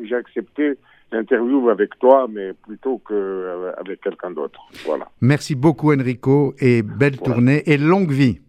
[0.04, 0.74] j'ai accepté
[1.12, 4.60] l'interview avec toi, mais plutôt que euh, avec quelqu'un d'autre.
[4.86, 5.06] Voilà.
[5.20, 7.34] Merci beaucoup Enrico et belle Voilà.
[7.34, 8.40] tournée et longue vie.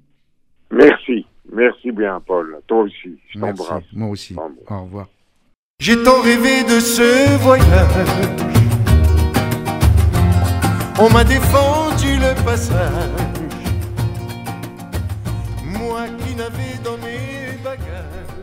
[0.71, 2.57] Merci, merci bien, Paul.
[2.67, 3.57] Toi aussi, je Merci.
[3.57, 3.83] t'embrasse.
[3.93, 4.35] Moi aussi.
[4.69, 5.07] Au revoir.
[5.79, 7.65] J'ai tant rêvé de ce voyage.
[10.99, 13.11] On m'a défendu le passage.
[15.77, 17.85] Moi qui n'avais dans mes bagages.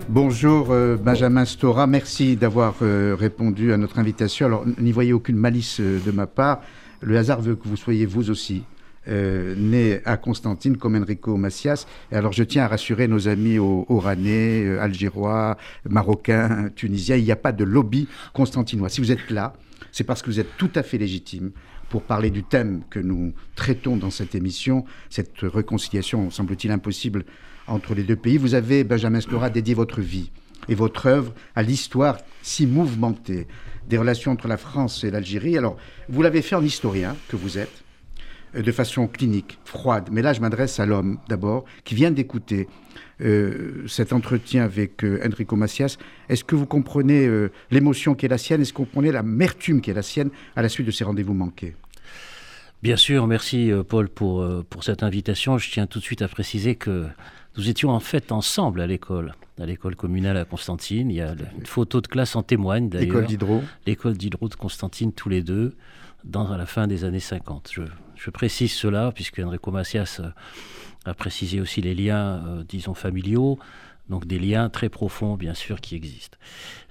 [0.09, 4.45] Bonjour euh, Benjamin Stora, merci d'avoir euh, répondu à notre invitation.
[4.45, 6.61] Alors n'y voyez aucune malice euh, de ma part.
[7.01, 8.65] Le hasard veut que vous soyez vous aussi
[9.09, 11.87] euh, né à Constantine comme Enrico Macias.
[12.11, 15.57] Et alors je tiens à rassurer nos amis au- oranais, euh, algérois,
[15.89, 18.89] marocains, tunisiens, il n'y a pas de lobby constantinois.
[18.89, 19.55] Si vous êtes là,
[19.91, 21.51] c'est parce que vous êtes tout à fait légitime
[21.91, 27.25] pour parler du thème que nous traitons dans cette émission, cette réconciliation, semble-t-il, impossible
[27.67, 28.39] entre les deux pays.
[28.39, 30.31] Vous avez, Benjamin Stora, dédié votre vie
[30.69, 33.47] et votre œuvre à l'histoire si mouvementée
[33.89, 35.59] des relations entre la France et l'Algérie.
[35.59, 35.77] Alors,
[36.09, 37.82] vous l'avez fait en historien que vous êtes,
[38.55, 40.09] de façon clinique, froide.
[40.13, 42.69] Mais là, je m'adresse à l'homme d'abord, qui vient d'écouter
[43.21, 45.97] euh, cet entretien avec euh, Enrico Macias.
[46.29, 48.61] Est-ce que vous comprenez euh, l'émotion qui est la sienne?
[48.61, 51.35] Est-ce que vous comprenez l'amertume qui est la sienne à la suite de ces rendez-vous
[51.35, 51.75] manqués?
[52.83, 55.57] Bien sûr, merci euh, Paul pour, euh, pour cette invitation.
[55.57, 57.07] Je tiens tout de suite à préciser que
[57.57, 61.09] nous étions en fait ensemble à l'école, à l'école communale à Constantine.
[61.09, 63.23] Il y a une photo de classe en témoigne d'ailleurs.
[63.23, 63.63] d'Hydro.
[63.87, 65.77] L'école d'Hydro de Constantine, tous les deux,
[66.25, 67.73] dans, la fin des années 50.
[68.17, 70.31] Je, précise cela puisque Enrico Macias euh,
[71.05, 73.59] a précisé aussi les liens, euh, disons, familiaux.
[74.09, 76.37] Donc des liens très profonds, bien sûr, qui existent.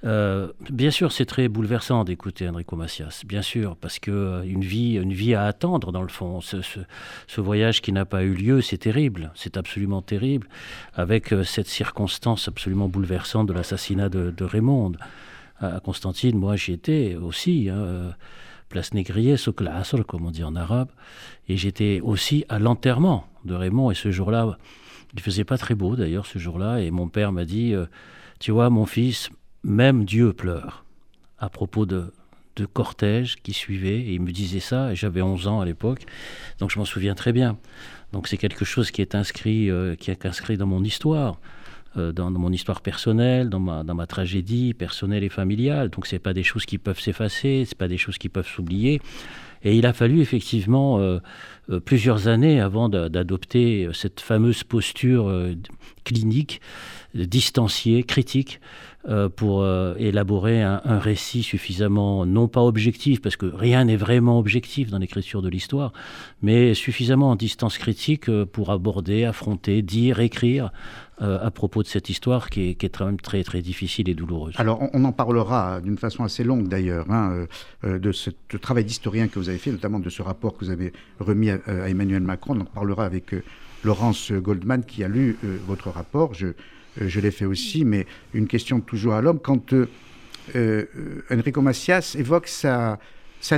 [0.05, 4.95] Euh, bien sûr, c'est très bouleversant d'écouter Enrico Macias, bien sûr, parce que une vie,
[4.95, 6.39] une vie à attendre dans le fond.
[6.41, 10.47] Ce, voyage qui n'a pas eu lieu, c'est terrible, c'est absolument terrible,
[10.95, 14.93] avec cette circonstance absolument bouleversante de l'assassinat de, de Raymond.
[15.59, 18.15] À Constantine, moi j'y étais aussi, hein,
[18.71, 20.89] place Négrier, Souk al-Asr, comme on dit en arabe,
[21.47, 24.57] et j'étais aussi à l'enterrement de Raymond, et ce jour-là,
[25.13, 27.85] il faisait pas très beau d'ailleurs ce jour-là, et mon père m'a dit, euh,
[28.39, 29.29] tu vois mon fils,
[29.63, 30.85] même Dieu pleure,
[31.37, 32.13] à propos de,
[32.55, 36.05] de cortège qui suivait, et il me disait ça, et j'avais 11 ans à l'époque,
[36.59, 37.57] donc je m'en souviens très bien.
[38.13, 41.39] Donc c'est quelque chose qui est inscrit, euh, qui est inscrit dans mon histoire,
[41.95, 45.89] dans, dans mon histoire personnelle, dans ma, dans ma tragédie personnelle et familiale.
[45.89, 49.01] Donc c'est pas des choses qui peuvent s'effacer, c'est pas des choses qui peuvent s'oublier.
[49.63, 51.19] Et il a fallu effectivement euh,
[51.69, 55.53] euh, plusieurs années avant d'a- d'adopter euh, cette fameuse posture euh,
[56.03, 56.61] clinique,
[57.15, 58.59] euh, distanciée, critique,
[59.07, 64.37] euh, pour euh, élaborer un, récit suffisamment, non pas objectif, parce que rien n'est vraiment
[64.37, 65.91] objectif dans l'écriture de l'histoire,
[66.41, 70.71] mais suffisamment en distance critique euh, pour aborder, affronter, dire, écrire
[71.21, 74.55] euh, à propos de cette histoire qui est, quand même très très difficile et douloureuse.
[74.57, 77.45] Alors, on, en parlera d'une façon assez longue d'ailleurs, hein, euh,
[77.83, 80.71] euh, de ce travail d'historien que vous avez fait, notamment de ce rapport que vous
[80.71, 82.55] avez remis à, Emmanuel Macron.
[82.57, 83.35] On en parlera avec
[83.83, 86.33] Laurence Goldman qui a lu votre rapport.
[86.33, 89.39] Je, l'ai fait aussi, mais une question toujours à l'homme.
[89.39, 89.75] Quand
[90.55, 92.97] Enrico Macias évoque sa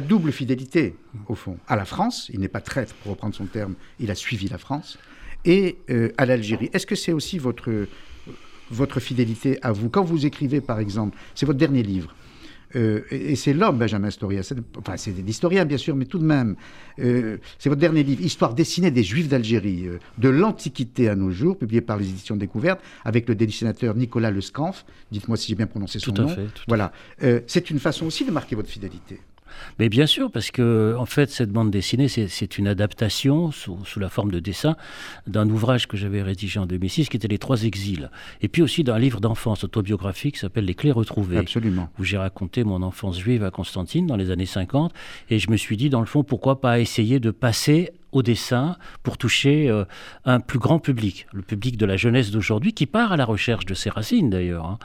[0.05, 0.97] double fidélité,
[1.29, 4.15] au fond, à la France, il n'est pas traître, pour reprendre son terme, il a
[4.15, 4.97] suivi la France,
[5.45, 6.69] et euh, à l'Algérie.
[6.73, 7.87] Est-ce que c'est aussi votre
[8.71, 9.89] votre fidélité à vous?
[9.89, 12.15] Quand vous écrivez, par exemple, c'est votre dernier livre,
[12.75, 14.41] euh, et, et c'est l'homme, Benjamin Storia,
[14.77, 16.55] enfin c'est l'historien bien sûr, mais tout de même,
[16.99, 19.85] euh, c'est votre dernier livre, Histoire dessinée des Juifs d'Algérie,
[20.17, 24.85] de l'Antiquité à nos jours, publié par les éditions Découvertes, avec le dessinateur Nicolas Lescanf,
[25.11, 26.29] dites-moi si j'ai bien prononcé son Tout à nom.
[26.29, 26.91] fait, tout voilà,
[27.45, 29.19] c'est une façon aussi de marquer votre fidélité.
[29.79, 33.99] Mais bien sûr, parce que en fait, cette bande dessinée, c'est- une adaptation sous, sous
[33.99, 34.75] la forme de dessin
[35.27, 38.09] d'un ouvrage que j'avais rédigé en 2006, qui était Les Trois Exils,
[38.41, 41.89] et puis aussi d'un livre d'enfance autobiographique qui s'appelle Les Clés retrouvées, Absolument.
[41.99, 44.93] où j'ai raconté mon enfance juive à Constantine dans les années 50,
[45.29, 48.77] et je me suis dit, dans le fond, pourquoi pas essayer de passer au dessin
[49.03, 49.85] pour toucher euh,
[50.25, 53.65] un plus grand public, le public de la jeunesse d'aujourd'hui qui part à la recherche
[53.65, 54.65] de ses racines d'ailleurs.
[54.65, 54.79] hein.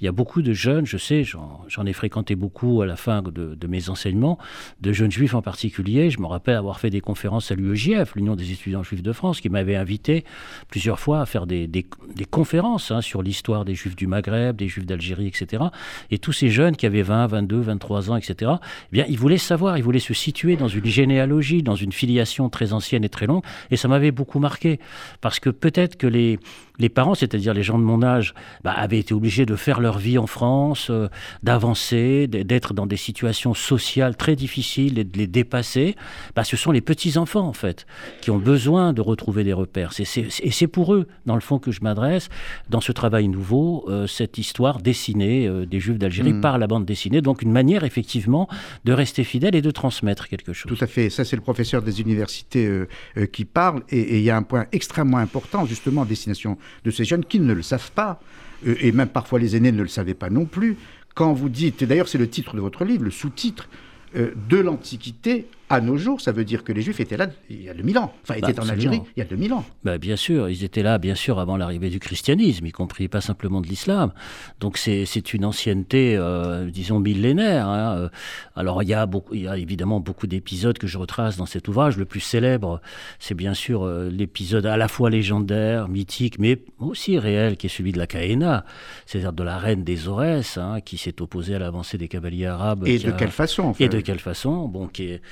[0.00, 3.22] Il y a beaucoup de jeunes, je sais, j'en ai fréquenté beaucoup à la fin
[3.22, 4.38] de, de mes enseignements,
[4.82, 6.10] de jeunes juifs en particulier.
[6.10, 9.40] Je me rappelle avoir fait des conférences à l'UEJF, l'Union des étudiants juifs de France,
[9.40, 10.24] qui m'avait invité
[10.68, 14.56] plusieurs fois à faire des, des- des conférences hein, sur l'histoire des juifs du Maghreb,
[14.56, 15.62] des juifs d'Algérie, etc.
[16.10, 19.38] Et tous ces jeunes qui avaient 20, 22, 23 ans, etc., eh bien, ils voulaient
[19.38, 23.26] savoir, ils voulaient se situer dans une généalogie, dans une filiation très ancienne et très
[23.26, 23.42] longue.
[23.70, 24.78] Et ça m'avait beaucoup marqué.
[25.22, 26.38] Parce que peut-être que les,
[26.78, 29.96] les parents, c'est-à-dire les gens de mon âge, bah, avaient été obligés de faire leur
[29.98, 31.08] vie en France, euh,
[31.54, 35.94] d'avancer, d'être dans des situations sociales très difficiles et de les dépasser.
[36.34, 37.86] Bah, ce sont les petits-enfants, en fait,
[38.20, 39.92] qui ont besoin de retrouver des repères.
[39.92, 42.28] C'est- c'est- et c'est pour eux, dans le fond, que je m'adresse,
[42.70, 46.40] dans ce travail nouveau, euh, cette histoire dessinée euh, des Juifs d'Algérie Mm.
[46.40, 47.20] par la bande dessinée.
[47.20, 48.48] Donc une manière, effectivement,
[48.84, 50.72] de rester fidèle et de transmettre quelque chose.
[50.74, 51.08] Tout à fait.
[51.10, 53.82] Ça, c'est le professeur des universités euh, euh, qui parle.
[53.90, 57.40] Et il y a un point extrêmement important, justement, en destination de ces jeunes qui
[57.40, 58.20] ne le savent pas.
[58.66, 60.76] Euh, et même parfois les aînés ne le savaient pas non plus.
[61.14, 63.68] Quand vous dites, et d'ailleurs c'est le titre de votre livre, le sous-titre,
[64.14, 67.68] de l'Antiquité à nos jours, ça veut dire que les Juifs étaient là il y
[67.68, 68.12] a 2000 ans.
[68.22, 68.68] Enfin, Bah, étaient en.
[68.68, 69.64] Algérie il y a 2000 ans.
[69.84, 73.20] Bah, bien sûr, ils étaient là, bien sûr, avant l'arrivée du christianisme, y compris pas
[73.20, 74.12] simplement de l'islam.
[74.60, 77.66] Donc c'est une ancienneté, euh, disons, millénaire.
[77.68, 77.96] hein.
[77.98, 78.08] Euh,
[78.56, 81.46] Alors il y, a beaucoup, il y a évidemment beaucoup d'épisodes que je retrace dans
[81.46, 81.96] cet ouvrage.
[81.96, 82.80] Le plus célèbre,
[83.18, 87.70] c'est bien sûr euh, l'épisode à la fois légendaire, mythique, mais aussi réel, qui est
[87.70, 88.64] celui de la Caïna,
[89.06, 92.86] c'est-à-dire de la reine des Aurès, hein, qui s'est opposée à l'avancée des cavaliers arabes.
[92.86, 95.22] Et de a- quelle façon enfin et de quelle façon bon, qui est,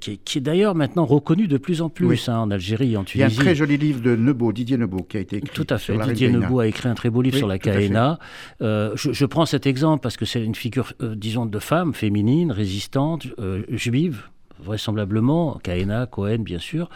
[0.00, 2.24] qui est, qui est d'ailleurs maintenant reconnu de plus en plus Oui.
[2.28, 3.40] hein, en Algérie et en Il y a un Tunisie.
[3.44, 5.50] très joli livre de Nebo, Didier Nebo, qui a été écrit.
[5.54, 5.94] Tout à fait.
[5.94, 6.30] sur Didier.
[6.30, 7.58] Nebo a écrit un très beau livre Oui, sur la.
[7.58, 8.18] Caïna.
[8.60, 11.94] Euh, je, je prends cet exemple parce que c'est une figure, euh, disons, de femme
[11.94, 14.22] féminine, résistante, euh, juive
[14.62, 16.88] vraisemblablement, Kaena, Cohen, bien sûr.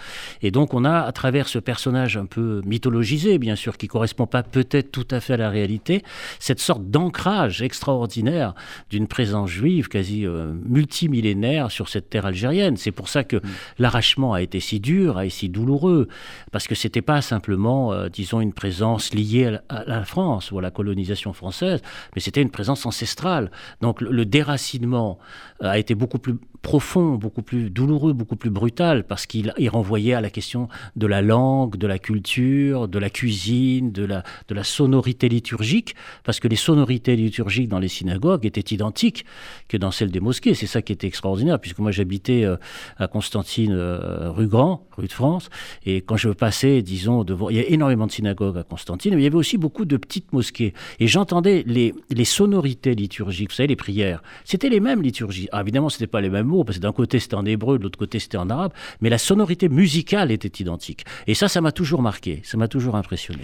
[0.43, 4.27] Et donc, on a, à travers ce personnage un peu mythologisé, bien sûr, qui correspond
[4.27, 6.03] pas peut-être tout à fait à la réalité,
[6.39, 8.55] cette sorte d'ancrage extraordinaire
[8.91, 12.77] d'une présence juive quasi euh, multimillénaire sur cette terre algérienne.
[12.77, 13.41] C'est pour ça que
[13.79, 16.09] l'arrachement a été si dur, a été si douloureux,
[16.53, 20.53] parce que c'était pas simplement, euh, disons, une présence liée à la, à la France
[20.53, 21.83] ou à la colonisation française,
[22.15, 23.51] mais c'était une présence ancestrale.
[23.81, 25.19] Donc, le, le déracinement
[25.63, 29.69] euh, a été beaucoup plus profond, beaucoup plus douloureux, beaucoup plus brutal, parce qu'il il
[29.69, 34.23] renvoyait à la question de la langue, de la culture, de la cuisine, de la,
[34.49, 39.25] de la sonorité liturgique, parce que les sonorités liturgiques dans les synagogues étaient identiques
[39.69, 40.55] que dans celles des mosquées.
[40.55, 42.57] C'est ça qui était extraordinaire, puisque moi j'habitais euh,
[42.97, 45.51] à Constantine, euh, rue Grand, rue de France,
[45.85, 49.21] et quand je passais, disons, devant, il y a énormément de synagogues à Constantine, mais
[49.23, 53.57] il y avait aussi beaucoup de petites mosquées, et j'entendais les, les sonorités liturgiques, vous
[53.57, 55.49] savez, les prières, c'était les mêmes liturgies.
[55.53, 57.85] Ah, évidemment, c'était pas les mêmes mots, parce que d'un côté c'était en hébreu, de
[57.85, 61.05] l'autre côté c'était en arabe, mais la sonorité musicale était identique.
[61.27, 63.43] Et ça, ça m'a toujours marqué, ça m'a toujours impressionné.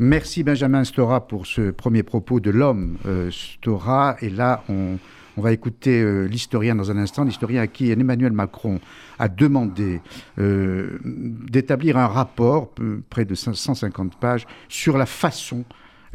[0.00, 4.16] Merci Benjamin Stora pour ce premier propos de l'homme euh, Stora.
[4.20, 4.98] Et là, on,
[5.36, 8.80] va écouter euh, l'historien dans un instant, l'historien à qui Emmanuel Macron
[9.20, 10.00] a demandé
[10.40, 12.72] euh, d'établir un rapport,
[13.08, 15.64] près de 150 pages, sur la façon,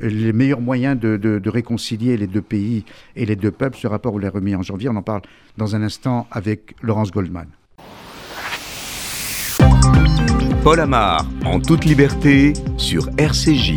[0.02, 2.86] les meilleurs moyens de, de- de réconcilier les deux pays
[3.16, 3.78] et les deux peuples.
[3.78, 4.90] Ce rapport, vous l'a remis en janvier.
[4.90, 5.22] On en parle
[5.58, 7.48] dans un instant avec Laurence Goldman.
[10.64, 13.76] Paul Amar, en toute liberté, sur RCJ.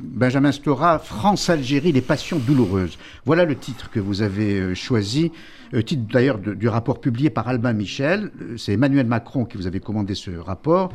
[0.00, 2.98] Benjamin Stora, France-Algérie, les passions douloureuses.
[3.26, 5.32] Voilà le titre que vous avez euh, choisi,
[5.74, 8.30] euh, titre d'ailleurs du rapport publié par Albin Michel.
[8.40, 10.92] Euh, C'est Emmanuel Macron qui vous avait commandé ce rapport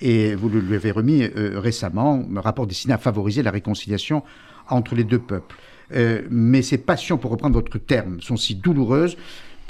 [0.00, 4.22] et vous lui avez remis euh, récemment, un rapport destiné à favoriser la réconciliation
[4.68, 5.56] entre les deux peuples.
[5.92, 9.16] Euh, mais ces passions, pour reprendre votre terme, sont si douloureuses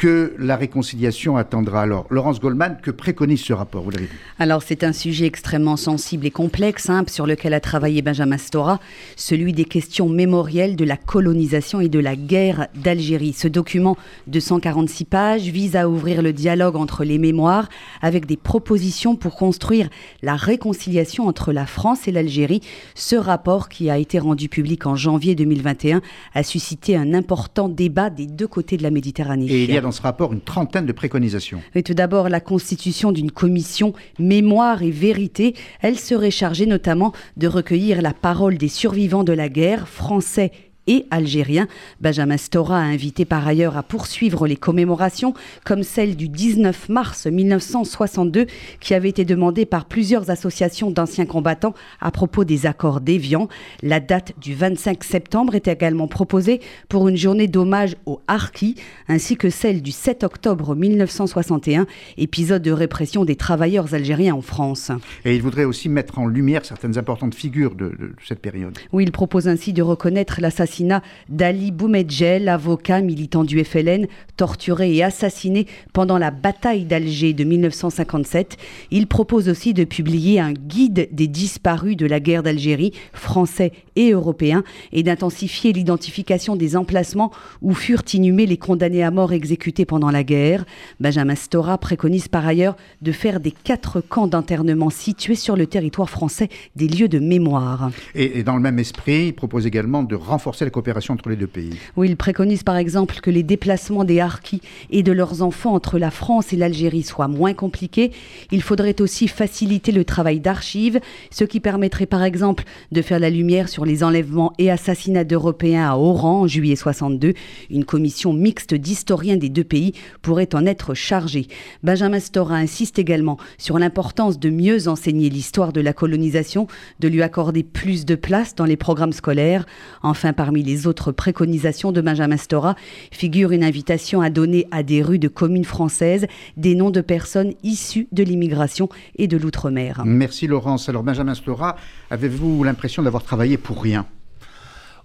[0.01, 1.83] que la réconciliation attendra.
[1.83, 4.19] Alors, Laurence Goldman, que préconise ce rapport Vous l'avez vu.
[4.39, 8.81] Alors c'est un sujet extrêmement sensible et complexe hein, sur lequel a travaillé Benjamin Stora,
[9.17, 13.35] celui des questions mémorielles de la colonisation et de la guerre d'Algérie.
[13.35, 17.69] Ce document de 146 pages vise à ouvrir le dialogue entre les mémoires
[18.01, 19.91] avec des propositions pour construire
[20.23, 22.63] la réconciliation entre la France et l'Algérie.
[22.95, 26.01] Ce rapport qui a été rendu public en janvier 2021
[26.33, 29.45] a suscité un important débat des deux côtés de la Méditerranée.
[29.45, 31.61] Et il y a dans ce rapport une trentaine de préconisations.
[31.75, 35.55] Et tout d'abord, la constitution d'une commission mémoire et vérité.
[35.81, 40.53] Elle serait chargée notamment de recueillir la parole des survivants de la guerre, français
[40.91, 41.69] et algériens.
[42.01, 45.35] Benjamin Stora a invité par ailleurs à poursuivre les commémorations,
[45.65, 48.47] comme celle du 19 mars 1962,
[48.81, 53.47] qui avait été demandée par plusieurs associations d'anciens combattants à propos des accords d'Évian.
[53.83, 58.75] La date du 25 septembre est également proposée pour une journée d'hommage aux Harkis,
[59.07, 61.87] ainsi que celle du 7 octobre 1961,
[62.19, 64.91] épisode de répression des travailleurs algériens en France.
[65.25, 68.77] Et il voudrait aussi mettre en lumière certaines importantes figures de, de cette période.
[68.93, 70.80] Oui, il propose ainsi de reconnaître l'assassinat
[71.29, 74.07] d'Ali Boumedjel, avocat militant du FLN,
[74.37, 78.57] torturé et assassiné pendant la bataille d'Alger de 1957.
[78.91, 84.13] Il propose aussi de publier un guide des disparus de la guerre d'Algérie, français et
[84.13, 84.63] européens,
[84.93, 90.25] et d'intensifier l'identification des emplacements où furent inhumés les condamnés à mort exécutés pendant la
[90.25, 90.65] guerre.
[91.01, 96.09] Benjamin Stora préconise par ailleurs de faire des quatre camps d'internement situés sur le territoire
[96.09, 97.91] français des lieux de mémoire.
[98.15, 101.37] Et, et dans le même esprit, il propose également de renforcer la coopération entre les
[101.37, 101.75] deux pays.
[101.97, 105.99] Oui, il préconise par exemple que les déplacements des harkis et de leurs enfants entre
[105.99, 108.13] la France et l'Algérie soient moins compliqués.
[108.51, 111.01] Il faudrait aussi faciliter le travail d'archives,
[111.31, 115.91] ce qui permettrait par exemple de faire la lumière sur les enlèvements et assassinats d'Européens
[115.91, 117.35] à Oran en juillet 62.
[117.71, 119.93] Une commission mixte d'historiens des deux pays
[120.23, 121.49] pourrait en être chargée.
[121.83, 126.67] Benjamin Stora insiste également sur l'importance de mieux enseigner l'histoire de la colonisation,
[127.01, 129.67] de lui accorder plus de place dans les programmes scolaires.
[130.03, 132.75] Enfin, parmi les autres préconisations de Benjamin Stora
[133.13, 136.27] figure une invitation à donner à des rues de communes françaises
[136.57, 140.03] des noms de personnes issues de l'immigration et de l'outre-mer.
[140.05, 140.89] Merci Laurence.
[140.89, 141.77] Alors Benjamin Stora,
[142.11, 144.07] avez-vous l'impression d'avoir travaillé pour rien?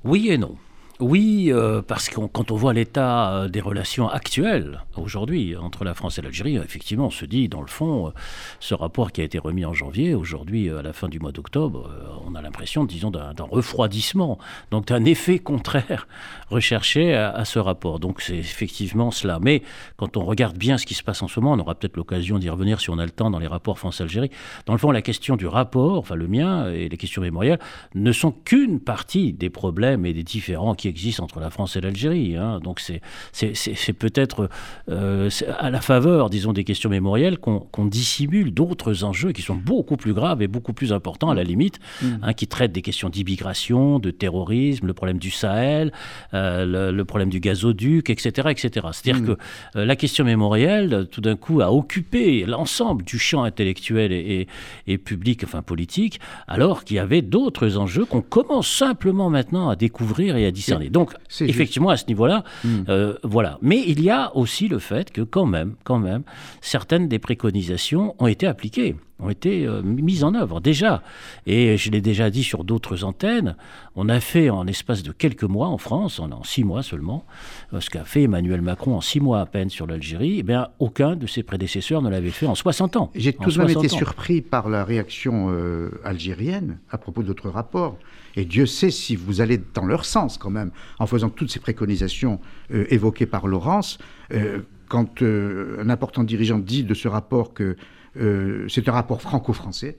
[0.03, 0.55] Oui et non.
[1.01, 5.93] Oui, euh, parce que quand on voit l'état euh, des relations actuelles aujourd'hui entre la
[5.93, 8.11] France et l'Algérie, effectivement, on se dit, dans le fond, euh,
[8.61, 11.91] ce rapport qui a été remis en janvier, aujourd'hui, à la fin du mois d'octobre,
[12.25, 14.39] on a l'impression, disons, d'un refroidissement,
[14.71, 16.07] donc d'un effet contraire
[16.49, 17.99] recherché à, ce rapport.
[17.99, 19.39] Donc c'est effectivement cela.
[19.41, 19.63] Mais
[19.97, 22.39] quand on regarde bien ce qui se passe en ce moment, on aura peut-être l'occasion
[22.39, 24.31] d'y revenir si on a le temps dans les rapports France-Algérie.
[24.65, 27.59] Dans le fond, la question du rapport, enfin le mien et les questions mémorielles,
[27.95, 31.81] ne sont qu'une partie des problèmes et des différends qui existe entre la France et
[31.81, 32.35] l'Algérie.
[32.35, 32.59] Hein.
[32.63, 34.49] Donc c'est peut-être
[34.89, 39.97] euh, à la faveur, disons, des questions mémorielles qu'on dissimule d'autres enjeux qui sont beaucoup
[39.97, 42.07] plus graves et beaucoup plus importants à la limite, mm.
[42.23, 45.91] hein, qui traitent des questions d'immigration, de terrorisme, le problème du Sahel,
[46.33, 48.49] euh, le, problème du gazoduc, etc.
[48.49, 48.87] etc.
[48.91, 49.25] C'est-à-dire mm.
[49.25, 49.31] que
[49.77, 54.47] euh, la question mémorielle, tout d'un coup, a occupé l'ensemble du champ intellectuel et,
[54.87, 59.75] et public, enfin politique, alors qu'il y avait d'autres enjeux qu'on commence simplement maintenant à
[59.75, 60.74] découvrir et à discerner.
[60.89, 62.83] Donc, effectivement, à ce niveau-là, hmm.
[62.89, 63.57] euh, voilà.
[63.61, 66.23] Mais il y a aussi le fait que, quand même, quand même,
[66.61, 71.01] certaines des préconisations ont été appliquées ont été euh, mises en œuvre déjà.
[71.45, 73.55] Et je l'ai déjà dit sur d'autres antennes,
[73.95, 77.25] on a fait en l'espace de quelques mois en France, en, six mois seulement,
[77.73, 80.67] euh, ce qu'a fait Emmanuel Macron en six mois à peine sur l'Algérie, eh bien
[80.79, 83.11] aucun de ses prédécesseurs ne l'avait fait en 60 ans.
[83.15, 85.55] J'ai tout de même été surpris par la réaction
[86.03, 87.97] algérienne à propos de votre rapport.
[88.35, 91.59] Et Dieu sait si vous allez dans leur sens quand même, en faisant toutes ces
[91.59, 92.39] préconisations
[92.73, 93.97] euh, évoquées par Laurence.
[94.33, 97.75] Euh, quand euh, un important dirigeant dit de ce rapport que
[98.69, 99.97] c'est un rapport franco-français,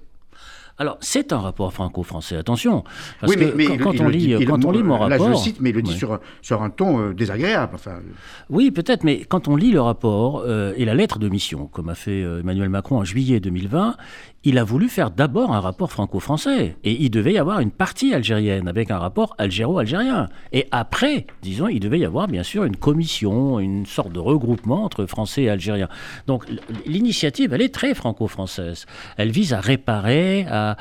[0.78, 2.84] alors, c'est un rapport franco-français, attention.
[3.18, 5.08] Parce oui, mais, que quand, on, lit, quand on lit mon rapport.
[5.08, 7.72] Là, je le cite, mais il le dit sur, sur, un ton désagréable.
[7.74, 8.00] Enfin...
[8.50, 11.94] Oui, peut-être, mais quand on lit le rapport et la lettre de mission, comme a
[11.94, 13.96] fait Emmanuel Macron en juillet 2020,
[14.46, 16.76] il a voulu faire d'abord un rapport franco-français.
[16.84, 20.28] Et il devait y avoir une partie algérienne avec un rapport algéro-algérien.
[20.52, 24.84] Et après, disons, il devait y avoir bien sûr une commission, une sorte de regroupement
[24.84, 25.88] entre français et algériens.
[26.28, 26.46] Donc
[26.86, 28.86] l'initiative, elle est très franco-française.
[29.16, 30.76] Elle vise à réparer, à,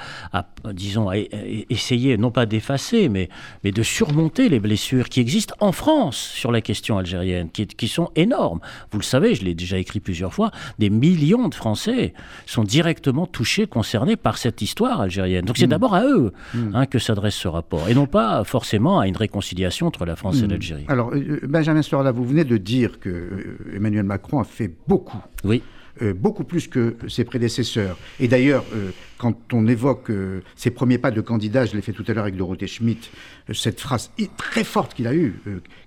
[0.71, 3.29] disons, à, essayer non pas d'effacer, mais,
[3.63, 7.87] mais de surmonter les blessures qui existent en France sur la question algérienne, qui, qui
[7.87, 8.59] sont énormes.
[8.91, 12.13] Vous le savez, je l'ai déjà écrit plusieurs fois, des millions de Français
[12.45, 15.45] sont directement touchés concernés par cette histoire algérienne.
[15.45, 15.69] Donc c'est mm.
[15.69, 16.71] d'abord à eux mm.
[16.73, 20.41] hein, que s'adresse ce rapport, et non pas forcément à une réconciliation entre la France
[20.41, 20.49] et mm.
[20.49, 20.85] l'Algérie.
[20.87, 25.21] Alors, euh, Benjamin Storla, vous venez de dire que euh, Emmanuel Macron a fait beaucoup.
[25.43, 25.61] Oui.
[26.01, 27.97] Euh, beaucoup plus que ses prédécesseurs.
[28.19, 31.93] Et d'ailleurs, euh, quand on évoque euh, ses premiers pas de candidat, je l'ai fait
[31.93, 33.09] tout à l'heure avec Dorothée Schmitt,
[33.53, 35.35] cette phrase très forte qu'il a eue,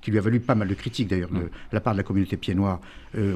[0.01, 2.39] qui lui a valu pas mal de critiques d'ailleurs de, la part de la communauté
[2.39, 2.81] pied noir,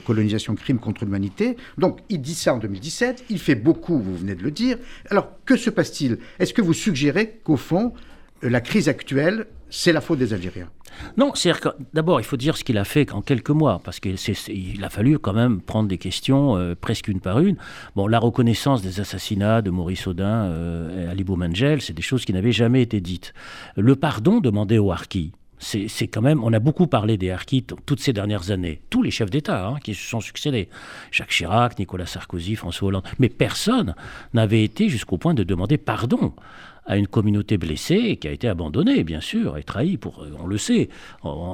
[0.06, 1.56] colonisation, crime contre l'humanité.
[1.76, 4.78] Donc il dit ça en 2017, il fait beaucoup, vous venez de le dire.
[5.10, 6.18] Alors que se passe-t-il?
[6.38, 7.92] Est-ce que vous suggérez qu'au fond,
[8.40, 10.70] la crise actuelle, c'est la faute des Algériens?
[11.16, 14.00] Non, c'est-à-dire que d'abord, il faut dire ce qu'il a fait en quelques mois, parce
[14.00, 17.56] qu'il a fallu quand même prendre des questions euh, presque une par une.
[17.96, 22.24] Bon, la reconnaissance des assassinats de Maurice Audin euh, et Ali Boumengel, c'est des choses
[22.24, 23.34] qui n'avaient jamais été dites.
[23.76, 28.00] Le pardon demandé aux Harkis, C'est quand même, on a beaucoup parlé des harkis toutes
[28.00, 30.68] ces dernières années, tous les chefs d'État hein, qui se sont succédés,
[31.12, 33.94] Jacques Chirac, Nicolas Sarkozy, François Hollande, mais personne
[34.34, 36.32] n'avait été jusqu'au point de demander pardon
[36.86, 40.58] à une communauté blessée qui a été abandonnée, bien sûr, et trahie, pour, on le
[40.58, 40.88] sait,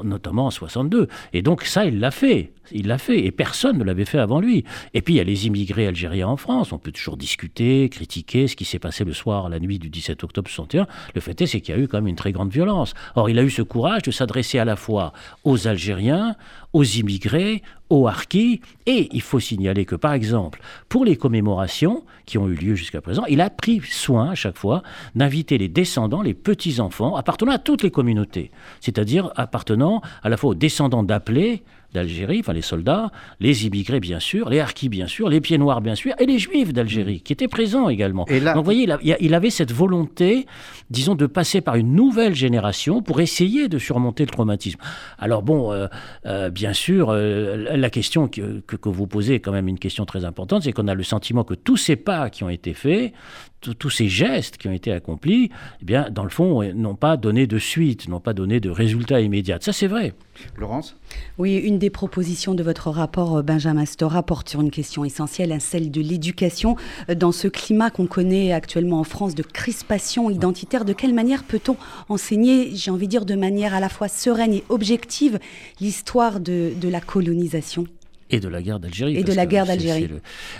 [0.04, 1.08] notamment en 62.
[1.32, 2.52] Et donc ça, il l'a fait.
[2.70, 4.64] Il l'a fait et personne ne l'avait fait avant lui.
[4.92, 6.72] Et puis il y a les immigrés algériens en France.
[6.72, 10.22] On peut toujours discuter, critiquer ce qui s'est passé le soir, la nuit du 17
[10.24, 10.86] octobre 61.
[11.14, 12.94] Le fait est, c'est qu'il y a eu quand même une très grande violence.
[13.16, 15.12] Or, il a eu ce courage de s'adresser à la fois
[15.44, 16.36] aux Algériens,
[16.72, 18.60] aux immigrés, aux harkis.
[18.86, 23.00] Et il faut signaler que, par exemple, pour les commémorations qui ont eu lieu jusqu'à
[23.00, 24.82] présent, il a pris soin à chaque fois
[25.14, 28.50] d'inviter les descendants, les petits-enfants, appartenant à toutes les communautés,
[28.80, 31.62] c'est-à-dire appartenant à la fois aux descendants d'appelés,
[31.98, 35.80] d'Algérie, enfin les soldats, les immigrés bien sûr, les harkis bien sûr, les pieds noirs
[35.80, 38.24] bien sûr, et les juifs d'Algérie qui étaient présents également.
[38.28, 38.88] Et Donc vous voyez,
[39.20, 40.46] il, avait cette volonté,
[40.90, 44.78] disons, de passer par une nouvelle génération pour essayer de surmonter le traumatisme.
[45.18, 45.86] Alors bon, euh,
[46.26, 50.04] euh, bien sûr, euh, la question que, que, vous posez est quand même une question
[50.04, 53.12] très importante, c'est qu'on a le sentiment que tous ces pas qui ont été faits,
[53.60, 55.50] tous ces gestes qui ont été accomplis,
[55.82, 59.20] eh bien, dans le fond, n'ont pas donné de suite, n'ont pas donné de résultat
[59.20, 59.58] immédiat.
[59.60, 60.14] Ça, c'est vrai.
[60.56, 60.96] Laurence
[61.38, 65.52] Oui, une des propositions de votre rapport, euh, Benjamin Stora, porte sur une question essentielle,
[65.52, 66.76] hein, celle de l'éducation.
[67.08, 71.44] Euh, dans ce climat qu'on connaît actuellement en France de crispation identitaire, de quelle manière
[71.44, 71.76] peut-on
[72.08, 75.38] enseigner, j'ai envie de dire de manière à la fois sereine et objective,
[75.80, 77.86] l'histoire de la colonisation?
[78.30, 79.16] Et de la guerre d'Algérie.
[79.16, 80.08] Et de la guerre d'Algérie.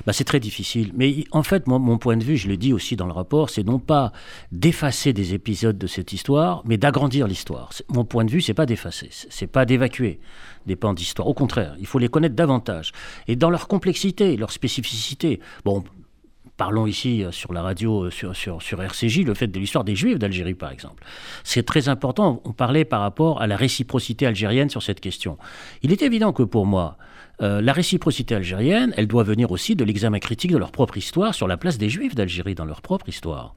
[0.07, 0.93] Bah, c'est très difficile.
[0.95, 3.65] Mais en fait, mon point de vue, je le dis aussi dans le rapport, c'est
[3.65, 4.13] non pas
[4.53, 7.71] d'effacer des épisodes de cette histoire, mais d'agrandir l'histoire.
[7.89, 10.21] Mon point de vue, c'est pas d'effacer, c'est pas d'évacuer
[10.67, 11.29] des pans d'histoire.
[11.29, 12.93] Au contraire, il faut les connaître davantage.
[13.27, 15.41] Et dans leur complexité, leur spécificité.
[15.65, 15.83] Bon,
[16.59, 19.85] Parlons ici euh, sur la radio, euh, sur, sur, sur RCJ, le fait de l'histoire
[19.85, 21.05] des Juifs d'Algérie, par exemple.
[21.45, 22.43] C'est très important.
[22.45, 25.39] On parlait par rapport à la réciprocité algérienne sur cette question.
[25.83, 26.99] Il est évident que pour moi,
[27.41, 31.35] euh, la réciprocité algérienne, elle doit venir aussi de l'examen critique de leur propre histoire
[31.35, 33.55] sur la place des Juifs d'Algérie dans leur propre histoire.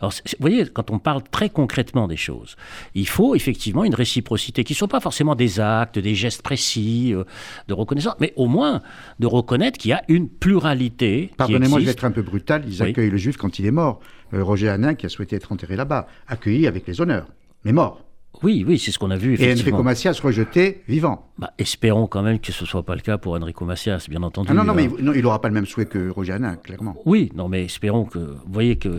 [0.00, 2.56] Alors, vous voyez, quand on parle très concrètement des choses,
[2.94, 7.14] il faut effectivement une réciprocité qui ne soit pas forcément des actes, des gestes précis
[7.14, 7.24] euh,
[7.68, 8.82] de reconnaissance, mais au moins
[9.18, 11.30] de reconnaître qu'il y a une pluralité.
[11.36, 14.00] Pardonnez-moi, je vais être un peu brutal, ils accueillent le Juif quand il est mort.
[14.34, 17.28] Euh, Roger Hanin, qui a souhaité être enterré là-bas, accueilli avec les honneurs,
[17.64, 18.04] mais mort.
[18.42, 19.36] Oui, oui, c'est ce qu'on a vu.
[19.40, 21.29] Et Enrico Macias rejeté vivant.
[21.40, 24.22] Bah, espérons quand même que ce ne soit pas le cas pour Enrico Macias, bien
[24.22, 24.48] entendu.
[24.50, 25.12] Ah non, non, mais hein.
[25.14, 26.94] il n'aura pas le même souhait que Roger Hanin, clairement.
[27.06, 28.90] Oui, non, mais espérons que, vous voyez, que,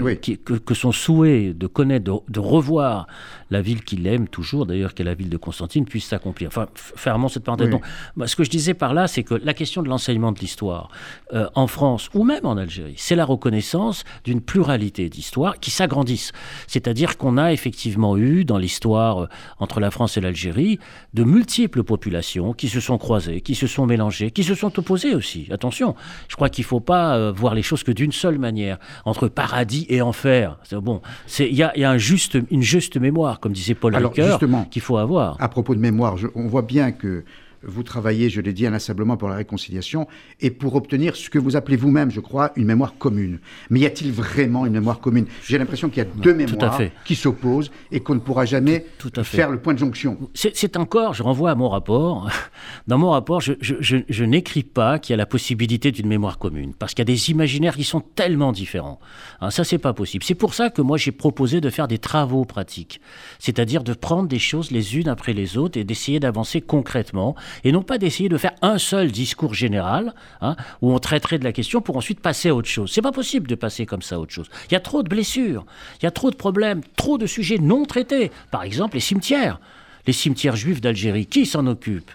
[0.57, 3.05] que, son souhait de connaître, de, revoir
[3.51, 6.47] la ville qu'il aime toujours, d'ailleurs, qui est la ville de Constantine, puisse s'accomplir.
[6.47, 7.75] Enfin, fermons cette parenthèse.
[8.17, 10.89] Bah, ce que je disais par là, c'est que la question de l'enseignement de l'histoire
[11.33, 16.31] euh, en France ou même en Algérie, c'est la reconnaissance d'une pluralité d'histoires qui s'agrandissent.
[16.65, 19.27] C'est-à-dire qu'on a effectivement eu dans l'histoire euh,
[19.59, 20.79] entre la France et l'Algérie
[21.13, 25.15] de multiples populations qui se sont croisées, qui se sont mélangées, qui se sont opposées
[25.15, 25.47] aussi.
[25.51, 25.95] Attention,
[26.27, 29.27] je crois qu'il ne faut pas euh, voir les choses que d'une seule manière, entre
[29.27, 30.57] paradis et enfer.
[30.73, 31.01] Bon,
[31.39, 34.81] il y a, y a un juste, une juste mémoire, comme disait Paul Ricoeur, qu'il
[34.81, 35.35] faut avoir.
[35.39, 37.23] À propos de mémoire, on voit bien que
[37.63, 40.07] vous travaillez, je l'ai dit inlassablement, pour la réconciliation
[40.39, 43.39] et pour obtenir ce que vous appelez vous-même, je crois, une mémoire commune.
[43.69, 45.25] Mais y a-t-il vraiment une mémoire commune?
[45.43, 48.85] J'ai l'impression qu'il y a deux mémoires qui s'opposent et qu'on ne pourra jamais
[49.23, 50.17] faire le point de jonction.
[50.33, 52.29] C'est encore, je renvoie à mon rapport.
[52.87, 56.93] Dans mon rapport, je, n'écris pas qu'il y a la possibilité d'une mémoire commune, parce
[56.93, 58.99] qu'il y a des imaginaires qui sont tellement différents.
[59.41, 60.23] Hein, ça, c'est pas possible.
[60.23, 63.01] C'est pour ça que moi, j'ai proposé de faire des travaux pratiques,
[63.39, 67.71] c'est-à-dire de prendre des choses les unes après les autres et d'essayer d'avancer concrètement et
[67.71, 71.51] non pas d'essayer de faire un seul discours général hein, où on traiterait de la
[71.51, 72.91] question pour ensuite passer à autre chose.
[72.91, 74.49] C'est pas possible de passer comme ça à autre chose.
[74.69, 75.65] Il y a trop de blessures,
[76.01, 78.31] il y a trop de problèmes, trop de sujets non traités.
[78.51, 79.59] Par exemple, les cimetières.
[80.07, 82.09] Les cimetières juifs d'Algérie, qui s'en occupe?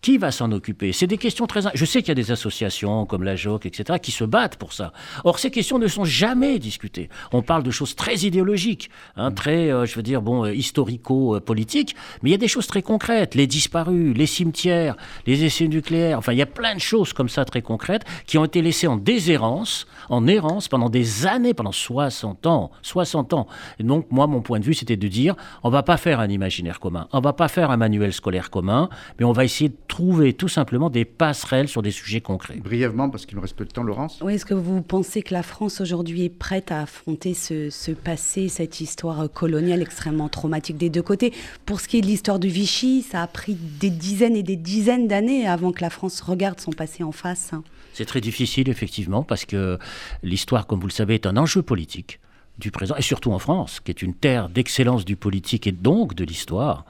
[0.00, 0.92] Qui va s'en occuper?
[0.92, 1.60] C'est des questions très...
[1.74, 4.72] Je sais qu'il y a des associations comme la JOC, etc., qui se battent pour
[4.72, 4.92] ça.
[5.24, 7.08] Or, ces questions ne sont jamais discutées.
[7.32, 11.96] On parle de choses très idéologiques, hein, très, euh, je veux dire, bon, euh, historico-politiques,
[12.22, 13.34] mais il y a des choses très concrètes.
[13.34, 17.28] Les disparus, les cimetières, les essais nucléaires, enfin, il y a plein de choses comme
[17.28, 21.72] ça très concrètes qui ont été laissées en déshérence, en errance pendant des années, pendant
[21.72, 22.70] 60 ans.
[22.82, 23.46] 60 ans.
[23.78, 26.28] Et donc, moi, mon point de vue, c'était de dire, on va pas faire un
[26.28, 28.88] imaginaire commun, on va pas faire un manuel scolaire commun,
[29.18, 32.56] mais on va essayer de trouver tout simplement des passerelles sur des sujets concrets.
[32.56, 34.18] Brièvement, parce qu'il nous reste peu de temps, Laurence.
[34.20, 38.50] Oui, est-ce que vous pensez que la France aujourd'hui est prête à affronter ce, passé,
[38.50, 41.32] cette histoire coloniale extrêmement traumatique des deux côtés?
[41.64, 44.56] Pour ce qui est de l'histoire du Vichy, ça a pris des dizaines et des
[44.56, 47.52] dizaines d'années avant que la France regarde son passé en face.
[47.94, 49.78] C'est très difficile, effectivement, parce que
[50.22, 52.20] l'histoire, comme vous le savez, est un enjeu politique
[52.58, 56.14] du présent, et surtout en France, qui est une terre d'excellence du politique et donc
[56.14, 56.84] de l'histoire,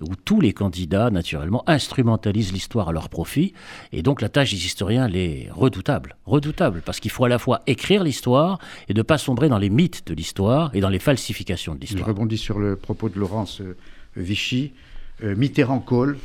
[0.00, 3.52] où tous les candidats, naturellement, instrumentalisent l'histoire à leur profit.
[3.92, 6.16] Et donc la tâche des historiens, elle est redoutable.
[6.24, 8.58] Redoutable, parce qu'il faut à la fois écrire l'histoire
[8.88, 11.86] et ne pas sombrer dans les mythes de l'histoire et dans les falsifications de Je
[11.86, 12.08] l'histoire.
[12.08, 13.76] rebondis sur le propos de Laurence euh,
[14.16, 14.72] Vichy.
[15.24, 16.16] Euh, Mitterrand-Kohl,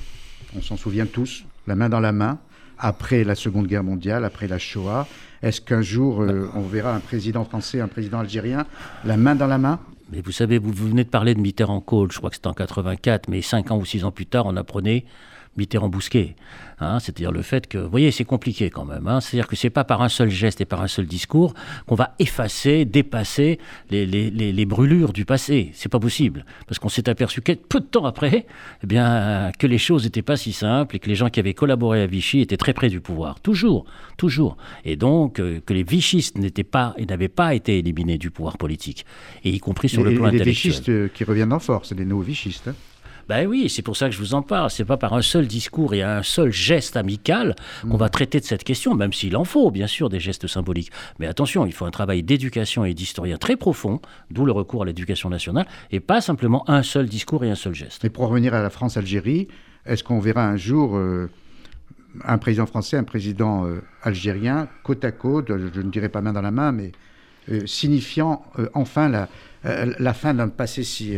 [0.55, 2.37] on s'en souvient tous, la main dans la main,
[2.83, 5.07] après la Seconde Guerre mondiale, après la Shoah.
[5.41, 8.65] Est-ce qu'un jour, euh, on verra un président français, un président algérien,
[9.05, 9.79] la main dans la main?
[10.11, 13.29] Mais vous savez, vous venez de parler de Mitterrand-Kohl, je crois que c'était en 84,
[13.29, 15.05] mais cinq ans ou six ans plus tard, on apprenait
[15.57, 16.35] Mitterrand-Bousquet.
[16.79, 19.07] Hein, C'est-à-dire le fait que, vous voyez, c'est compliqué quand même.
[19.07, 19.21] hein.
[19.21, 21.53] C'est-à-dire que c'est pas par un seul geste et par un seul discours
[21.85, 25.69] qu'on va effacer, dépasser les, les- les- les brûlures du passé.
[25.73, 26.45] C'est pas possible.
[26.67, 28.45] Parce qu'on s'est aperçu que peu de temps après,
[28.83, 31.53] eh bien, que les choses n'étaient pas si simples et que les gens qui avaient
[31.53, 33.39] collaboré à Vichy étaient très près du pouvoir.
[33.39, 33.85] Toujours,
[34.17, 34.57] toujours.
[34.83, 38.57] Et donc, euh, que les vichistes n'étaient pas et n'avaient pas été éliminés du pouvoir
[38.57, 39.05] politique.
[39.43, 40.71] Et y compris sur Et- le plan les intellectuel.
[40.71, 42.67] vichistes euh, qui reviennent en force, les néo-vichistes.
[42.67, 42.75] hein.
[43.29, 44.69] Ben oui, c'est pour ça que je vous en parle.
[44.69, 47.55] C'est pas par un seul discours et un seul geste amical
[47.89, 50.91] qu'on va traiter de cette question, même s'il en faut, bien sûr, des gestes symboliques.
[51.19, 54.85] Mais attention, il faut un travail d'éducation et d'historien très profond, d'où le recours à
[54.85, 58.03] l'éducation nationale, et pas simplement un seul discours et un seul geste.
[58.05, 59.47] Et pour revenir à la France-Algérie,
[59.85, 61.29] est-ce qu'on verra un jour euh,
[62.23, 66.21] un président français, un président euh, algérien, côte à côte, euh, je ne dirais pas
[66.21, 66.91] main dans la main, mais
[67.65, 68.41] signifiant
[68.73, 71.17] enfin la, fin d'un passé si,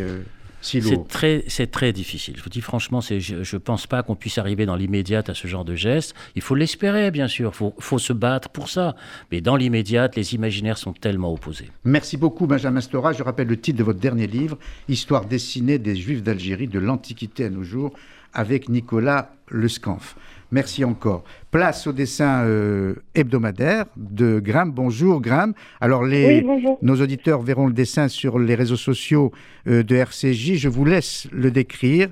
[0.66, 2.34] si lourd C'est très, c'est très difficile.
[2.36, 5.34] Je vous dis franchement, c'est- je ne pense pas qu'on puisse arriver dans l'immédiate à
[5.34, 6.14] ce genre de geste.
[6.34, 7.50] Il faut l'espérer, bien sûr.
[7.54, 8.94] Il faut, faut se battre pour ça.
[9.32, 11.70] Mais dans l'immédiate, les imaginaires sont tellement opposés.
[11.84, 13.12] Merci beaucoup, Benjamin Stora.
[13.12, 14.58] Je rappelle le titre de votre dernier livre,
[14.88, 17.92] Histoire dessinée des Juifs d'Algérie de l'Antiquité à nos jours,
[18.34, 20.16] avec Nicolas Le Scanf.
[20.52, 21.24] Merci encore.
[21.50, 24.70] Place au dessin euh, hebdomadaire de Graham.
[24.70, 25.54] Bonjour, Graham.
[25.80, 29.32] Alors, les, Oui, nos auditeurs verront le dessin sur les réseaux sociaux
[29.66, 30.54] euh, de RCJ.
[30.54, 32.08] Je vous laisse le décrire,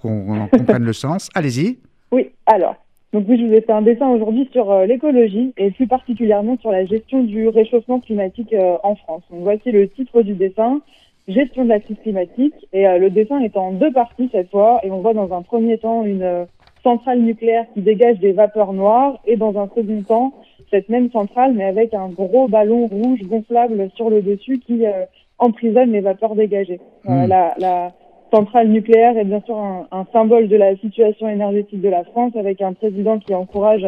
[0.00, 1.28] qu'on en comprenne le sens.
[1.34, 1.78] Allez-y.
[2.14, 2.76] Oui, alors.
[3.14, 6.58] Donc oui, je vous ai fait un dessin aujourd'hui sur euh, l'écologie et plus particulièrement
[6.58, 9.22] sur la gestion du réchauffement climatique en France.
[9.30, 10.82] Donc voici le titre du dessin,
[11.28, 12.54] gestion de la crise climatique.
[12.72, 14.80] Et euh, le dessin est en deux parties cette fois.
[14.82, 16.46] Et on voit dans un premier temps une
[16.82, 20.32] centrale nucléaire qui dégage des vapeurs noires et dans un second temps
[20.70, 25.04] cette même centrale mais avec un gros ballon rouge gonflable sur le dessus qui euh,
[25.38, 26.80] emprisonne les vapeurs dégagées.
[27.04, 27.26] Hmm.
[27.26, 27.92] la, la
[28.32, 32.32] centrale nucléaire est bien sûr un, un symbole de la situation énergétique de la France
[32.36, 33.86] avec un président qui encourage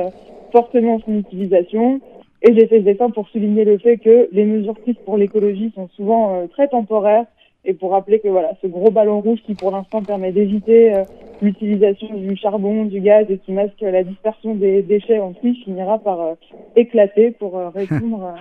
[0.53, 2.01] fortement son utilisation.
[2.43, 5.73] Et j'ai fait ce dessin pour souligner le fait que les mesures prises pour l'écologie
[5.75, 7.25] sont souvent euh, très temporaires
[7.65, 11.05] et pour rappeler que voilà, ce gros ballon rouge qui pour l'instant permet d'éviter euh,
[11.41, 16.21] l'utilisation du charbon, du gaz et qui masque la dispersion des déchets en finira par
[16.21, 16.35] euh,
[16.77, 18.35] éclater pour euh, répondre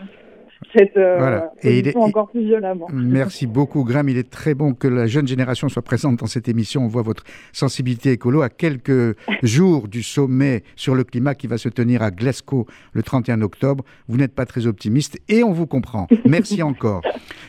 [0.76, 1.52] cette euh, Voilà.
[1.62, 2.88] Et il est- position encore plus violemment.
[2.94, 4.10] Merci beaucoup, Graham.
[4.10, 6.84] Il est très bon que la jeune génération soit présente dans cette émission.
[6.84, 11.58] On voit votre sensibilité écolo à quelques jours du sommet sur le climat qui va
[11.58, 13.84] se tenir à Glasgow le 31 octobre.
[14.08, 16.08] Vous n'êtes pas très optimiste et on vous comprend.
[16.26, 17.02] Merci encore.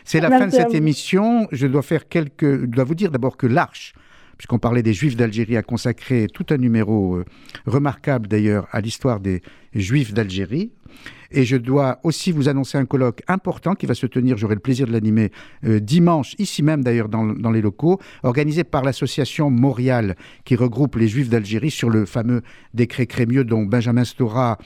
[0.05, 1.47] C'est la fin de cette émission.
[1.53, 2.61] Je dois faire quelques.
[2.63, 3.95] Je dois vous dire d'abord que l'Arche,
[4.37, 7.25] puisqu'on parlait des Juifs d'Algérie, a consacré tout un numéro euh,
[7.67, 9.41] remarquable d'ailleurs à l'histoire des
[9.75, 10.73] Juifs d'Algérie.
[11.37, 14.61] Et je dois aussi vous annoncer un colloque important qui va se tenir, j'aurai le
[14.61, 15.33] plaisir de l'animer
[15.65, 20.15] euh, dimanche, ici même d'ailleurs dans, les locaux, organisé par l'association Montréal
[20.45, 24.59] qui regroupe les Juifs d'Algérie sur le fameux décret Crémieux dont Benjamin Stora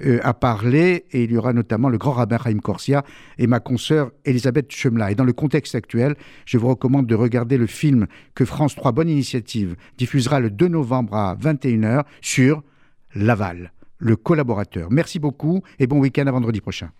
[0.00, 1.04] euh, a parlé.
[1.12, 3.04] Et il y aura notamment le grand rabbin Chaim Corsia
[3.36, 5.10] et ma consoeur Elisabeth Chemla.
[5.10, 6.14] Et dans le contexte actuel,
[6.46, 10.68] je vous recommande de regarder le film que France 3 Bonne Initiative diffusera le 2
[10.68, 12.62] novembre à 21h sur
[13.14, 14.90] Laval, le collaborateur.
[14.90, 16.90] Merci beaucoup et bon week-end à vendredi prochain.